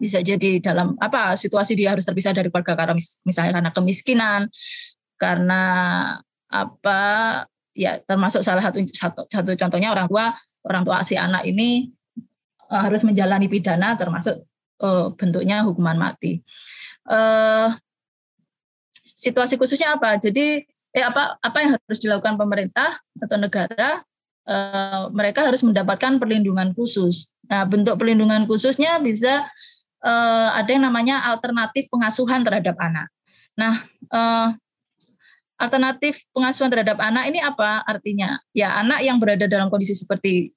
Bisa 0.00 0.24
jadi 0.24 0.56
dalam 0.56 0.96
apa 1.04 1.36
situasi 1.36 1.76
dia 1.76 1.92
harus 1.92 2.08
terpisah 2.08 2.32
dari 2.32 2.48
keluarga 2.48 2.72
karena 2.80 2.96
misalnya 3.28 3.52
karena 3.60 3.70
kemiskinan, 3.76 4.48
karena 5.16 5.62
apa 6.46 7.00
ya 7.76 8.00
termasuk 8.04 8.40
salah 8.40 8.64
satu 8.64 8.80
satu, 8.88 9.20
satu 9.28 9.50
contohnya 9.58 9.92
orang 9.92 10.08
tua 10.08 10.32
orang 10.64 10.82
tua 10.86 11.04
si 11.04 11.18
anak 11.18 11.44
ini 11.44 11.92
uh, 12.70 12.82
harus 12.82 13.04
menjalani 13.04 13.46
pidana 13.50 13.94
termasuk 14.00 14.46
uh, 14.80 15.12
bentuknya 15.14 15.62
hukuman 15.64 15.96
mati. 15.96 16.40
Uh, 17.06 17.76
situasi 19.04 19.54
khususnya 19.60 19.94
apa? 19.94 20.18
Jadi 20.18 20.64
eh 20.96 21.04
apa 21.04 21.36
apa 21.38 21.56
yang 21.60 21.70
harus 21.76 21.98
dilakukan 22.00 22.40
pemerintah 22.40 22.98
atau 23.20 23.36
negara? 23.36 24.02
Uh, 24.46 25.10
mereka 25.10 25.42
harus 25.42 25.58
mendapatkan 25.66 26.22
perlindungan 26.22 26.70
khusus. 26.70 27.34
Nah, 27.50 27.66
bentuk 27.66 27.98
perlindungan 27.98 28.46
khususnya 28.46 29.02
bisa 29.02 29.42
uh, 30.06 30.48
ada 30.54 30.70
yang 30.70 30.86
namanya 30.86 31.18
alternatif 31.34 31.90
pengasuhan 31.90 32.46
terhadap 32.46 32.78
anak. 32.78 33.10
Nah, 33.58 33.82
uh, 34.14 34.54
alternatif 35.56 36.28
pengasuhan 36.36 36.68
terhadap 36.68 37.00
anak 37.00 37.32
ini 37.32 37.40
apa 37.40 37.84
artinya? 37.84 38.36
Ya 38.52 38.76
anak 38.76 39.00
yang 39.04 39.16
berada 39.16 39.48
dalam 39.48 39.72
kondisi 39.72 39.96
seperti 39.96 40.52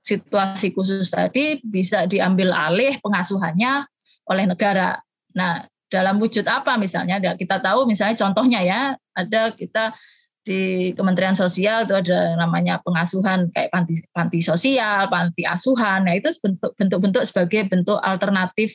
situasi 0.00 0.72
khusus 0.72 1.12
tadi 1.12 1.60
bisa 1.64 2.04
diambil 2.08 2.52
alih 2.52 2.96
pengasuhannya 3.00 3.84
oleh 4.28 4.44
negara. 4.48 5.00
Nah, 5.36 5.64
dalam 5.90 6.22
wujud 6.22 6.46
apa 6.46 6.78
misalnya? 6.78 7.18
Kita 7.34 7.58
tahu 7.58 7.84
misalnya 7.88 8.16
contohnya 8.16 8.60
ya, 8.62 8.80
ada 9.16 9.50
kita 9.52 9.92
di 10.40 10.90
Kementerian 10.96 11.36
Sosial 11.36 11.84
itu 11.84 11.92
ada 11.92 12.32
namanya 12.38 12.80
pengasuhan 12.80 13.52
kayak 13.52 13.68
panti, 13.68 14.00
panti 14.08 14.40
sosial, 14.40 15.10
panti 15.12 15.44
asuhan. 15.44 16.08
Nah, 16.08 16.16
itu 16.16 16.32
bentuk-bentuk 16.78 17.22
sebagai 17.28 17.68
bentuk 17.68 18.00
alternatif 18.00 18.72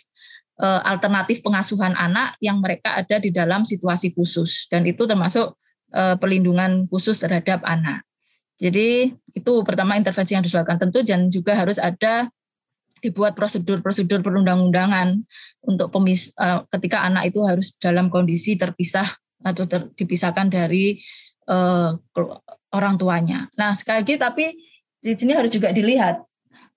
alternatif 0.63 1.43
pengasuhan 1.43 1.93
anak 1.99 2.39
yang 2.39 2.63
mereka 2.63 2.95
ada 2.95 3.19
di 3.19 3.31
dalam 3.31 3.67
situasi 3.67 4.15
khusus 4.15 4.71
dan 4.71 4.87
itu 4.87 5.03
termasuk 5.03 5.59
eh, 5.91 6.15
perlindungan 6.15 6.87
khusus 6.87 7.19
terhadap 7.19 7.59
anak. 7.67 8.07
Jadi 8.55 9.11
itu 9.35 9.53
pertama 9.67 9.99
intervensi 9.99 10.31
yang 10.31 10.45
dilakukan 10.47 10.79
tentu 10.79 11.03
dan 11.03 11.27
juga 11.27 11.59
harus 11.59 11.75
ada 11.75 12.31
dibuat 13.03 13.35
prosedur-prosedur 13.35 14.23
perundang-undangan 14.23 15.19
untuk 15.67 15.91
pemis, 15.91 16.31
uh, 16.39 16.63
ketika 16.73 17.03
anak 17.03 17.29
itu 17.29 17.43
harus 17.43 17.75
dalam 17.77 18.07
kondisi 18.07 18.55
terpisah 18.55 19.05
atau 19.43 19.67
ter, 19.67 19.91
dipisahkan 19.93 20.49
dari 20.49 20.97
uh, 21.51 21.93
orang 22.73 22.95
tuanya. 22.95 23.51
Nah 23.59 23.75
sekali 23.77 24.01
lagi 24.01 24.15
tapi 24.17 24.45
di 25.03 25.13
sini 25.13 25.37
harus 25.37 25.53
juga 25.53 25.69
dilihat 25.69 26.23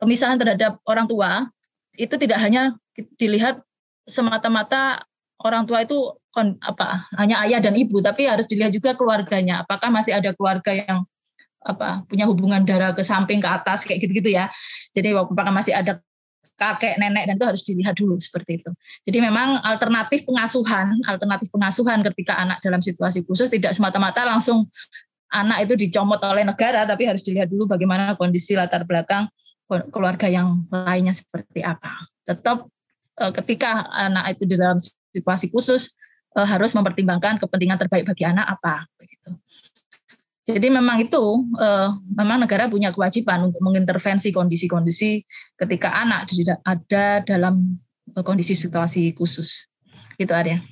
pemisahan 0.03 0.37
terhadap 0.37 0.83
orang 0.85 1.09
tua 1.09 1.49
itu 1.97 2.15
tidak 2.21 2.39
hanya 2.45 2.77
dilihat 3.17 3.65
semata-mata 4.09 5.05
orang 5.45 5.69
tua 5.69 5.85
itu 5.87 5.97
kon, 6.35 6.59
apa 6.59 7.07
hanya 7.15 7.45
ayah 7.47 7.63
dan 7.63 7.79
ibu 7.79 8.03
tapi 8.03 8.27
harus 8.27 8.49
dilihat 8.51 8.75
juga 8.75 8.99
keluarganya 8.99 9.63
apakah 9.63 9.93
masih 9.93 10.19
ada 10.19 10.35
keluarga 10.35 10.75
yang 10.75 11.07
apa 11.63 12.07
punya 12.09 12.25
hubungan 12.25 12.63
darah 12.65 12.95
ke 12.95 13.03
samping 13.05 13.43
ke 13.43 13.49
atas 13.49 13.85
kayak 13.85 14.01
gitu-gitu 14.01 14.33
ya. 14.33 14.49
Jadi 14.95 15.13
apakah 15.13 15.53
masih 15.53 15.75
ada 15.75 16.01
kakek 16.59 16.99
nenek 16.99 17.31
dan 17.31 17.35
itu 17.39 17.47
harus 17.47 17.63
dilihat 17.63 17.95
dulu 17.95 18.19
seperti 18.19 18.59
itu. 18.59 18.71
Jadi 19.07 19.19
memang 19.23 19.63
alternatif 19.63 20.27
pengasuhan, 20.27 20.91
alternatif 21.07 21.49
pengasuhan 21.55 22.03
ketika 22.11 22.35
anak 22.35 22.59
dalam 22.65 22.83
situasi 22.83 23.23
khusus 23.23 23.47
tidak 23.47 23.75
semata-mata 23.79 24.27
langsung 24.27 24.67
anak 25.31 25.69
itu 25.71 25.79
dicomot 25.79 26.19
oleh 26.25 26.43
negara, 26.43 26.83
tapi 26.83 27.07
harus 27.07 27.23
dilihat 27.23 27.47
dulu 27.47 27.71
bagaimana 27.71 28.19
kondisi 28.19 28.59
latar 28.59 28.83
belakang 28.83 29.31
keluarga 29.93 30.27
yang 30.27 30.67
lainnya 30.73 31.15
seperti 31.15 31.63
apa. 31.63 32.11
Tetap 32.27 32.67
ketika 33.35 33.91
anak 33.91 34.39
itu 34.39 34.47
di 34.47 34.55
dalam 34.55 34.79
situasi 35.13 35.51
khusus 35.51 35.95
eh, 36.39 36.47
harus 36.47 36.71
mempertimbangkan 36.77 37.43
kepentingan 37.43 37.79
terbaik 37.81 38.07
bagi 38.07 38.25
anak 38.25 38.47
apa 38.47 38.87
begitu. 38.95 39.35
Jadi 40.49 40.69
memang 40.73 40.97
itu 41.03 41.25
eh, 41.61 41.91
memang 42.17 42.41
negara 42.41 42.71
punya 42.71 42.89
kewajiban 42.95 43.53
untuk 43.53 43.61
mengintervensi 43.61 44.33
kondisi-kondisi 44.33 45.21
ketika 45.59 45.93
anak 45.93 46.31
ada 46.65 47.21
dalam 47.27 47.77
eh, 48.17 48.25
kondisi 48.25 48.57
situasi 48.57 49.13
khusus. 49.13 49.69
Itu 50.17 50.33
Arya. 50.35 50.63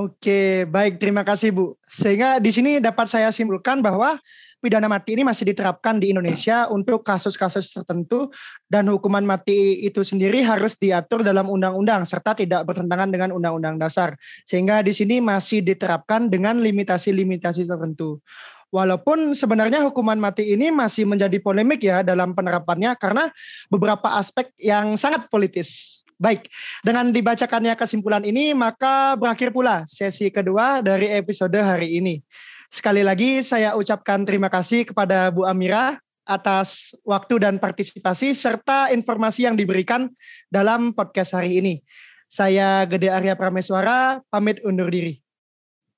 Oke, 0.00 0.64
baik 0.64 0.96
terima 0.96 1.20
kasih 1.20 1.52
Bu. 1.52 1.76
Sehingga 1.84 2.40
di 2.40 2.48
sini 2.48 2.80
dapat 2.80 3.04
saya 3.04 3.28
simpulkan 3.28 3.84
bahwa 3.84 4.16
pidana 4.64 4.88
mati 4.88 5.12
ini 5.12 5.28
masih 5.28 5.52
diterapkan 5.52 6.00
di 6.00 6.08
Indonesia 6.08 6.72
untuk 6.72 7.04
kasus-kasus 7.04 7.68
tertentu 7.68 8.32
dan 8.72 8.88
hukuman 8.88 9.20
mati 9.20 9.84
itu 9.84 10.00
sendiri 10.00 10.40
harus 10.40 10.80
diatur 10.80 11.20
dalam 11.20 11.52
undang-undang 11.52 12.08
serta 12.08 12.32
tidak 12.32 12.64
bertentangan 12.64 13.12
dengan 13.12 13.36
undang-undang 13.36 13.76
dasar. 13.76 14.16
Sehingga 14.48 14.80
di 14.80 14.96
sini 14.96 15.20
masih 15.20 15.60
diterapkan 15.60 16.32
dengan 16.32 16.56
limitasi-limitasi 16.64 17.68
tertentu. 17.68 18.24
Walaupun 18.72 19.36
sebenarnya 19.36 19.84
hukuman 19.84 20.16
mati 20.16 20.48
ini 20.48 20.72
masih 20.72 21.04
menjadi 21.04 21.36
polemik 21.44 21.84
ya 21.84 22.00
dalam 22.00 22.32
penerapannya 22.32 22.96
karena 22.96 23.28
beberapa 23.68 24.16
aspek 24.16 24.48
yang 24.56 24.96
sangat 24.96 25.28
politis. 25.28 26.00
Baik, 26.20 26.52
dengan 26.84 27.08
dibacakannya 27.08 27.72
kesimpulan 27.80 28.20
ini 28.28 28.52
maka 28.52 29.16
berakhir 29.16 29.56
pula 29.56 29.88
sesi 29.88 30.28
kedua 30.28 30.84
dari 30.84 31.08
episode 31.08 31.56
hari 31.56 31.96
ini. 31.96 32.20
Sekali 32.68 33.00
lagi 33.00 33.40
saya 33.40 33.72
ucapkan 33.72 34.28
terima 34.28 34.52
kasih 34.52 34.84
kepada 34.84 35.32
Bu 35.32 35.48
Amira 35.48 35.96
atas 36.28 36.92
waktu 37.08 37.40
dan 37.40 37.56
partisipasi 37.56 38.36
serta 38.36 38.92
informasi 38.92 39.48
yang 39.48 39.56
diberikan 39.56 40.12
dalam 40.52 40.92
podcast 40.92 41.32
hari 41.32 41.56
ini. 41.56 41.80
Saya 42.28 42.84
Gede 42.84 43.08
Arya 43.08 43.32
Prameswara, 43.32 44.20
pamit 44.28 44.60
undur 44.60 44.92
diri. 44.92 45.16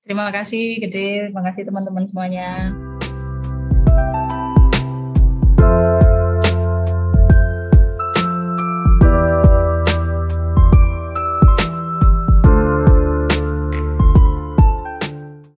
Terima 0.06 0.30
kasih 0.30 0.86
Gede, 0.86 1.34
terima 1.34 1.42
kasih 1.50 1.66
teman-teman 1.66 2.06
semuanya. 2.06 2.70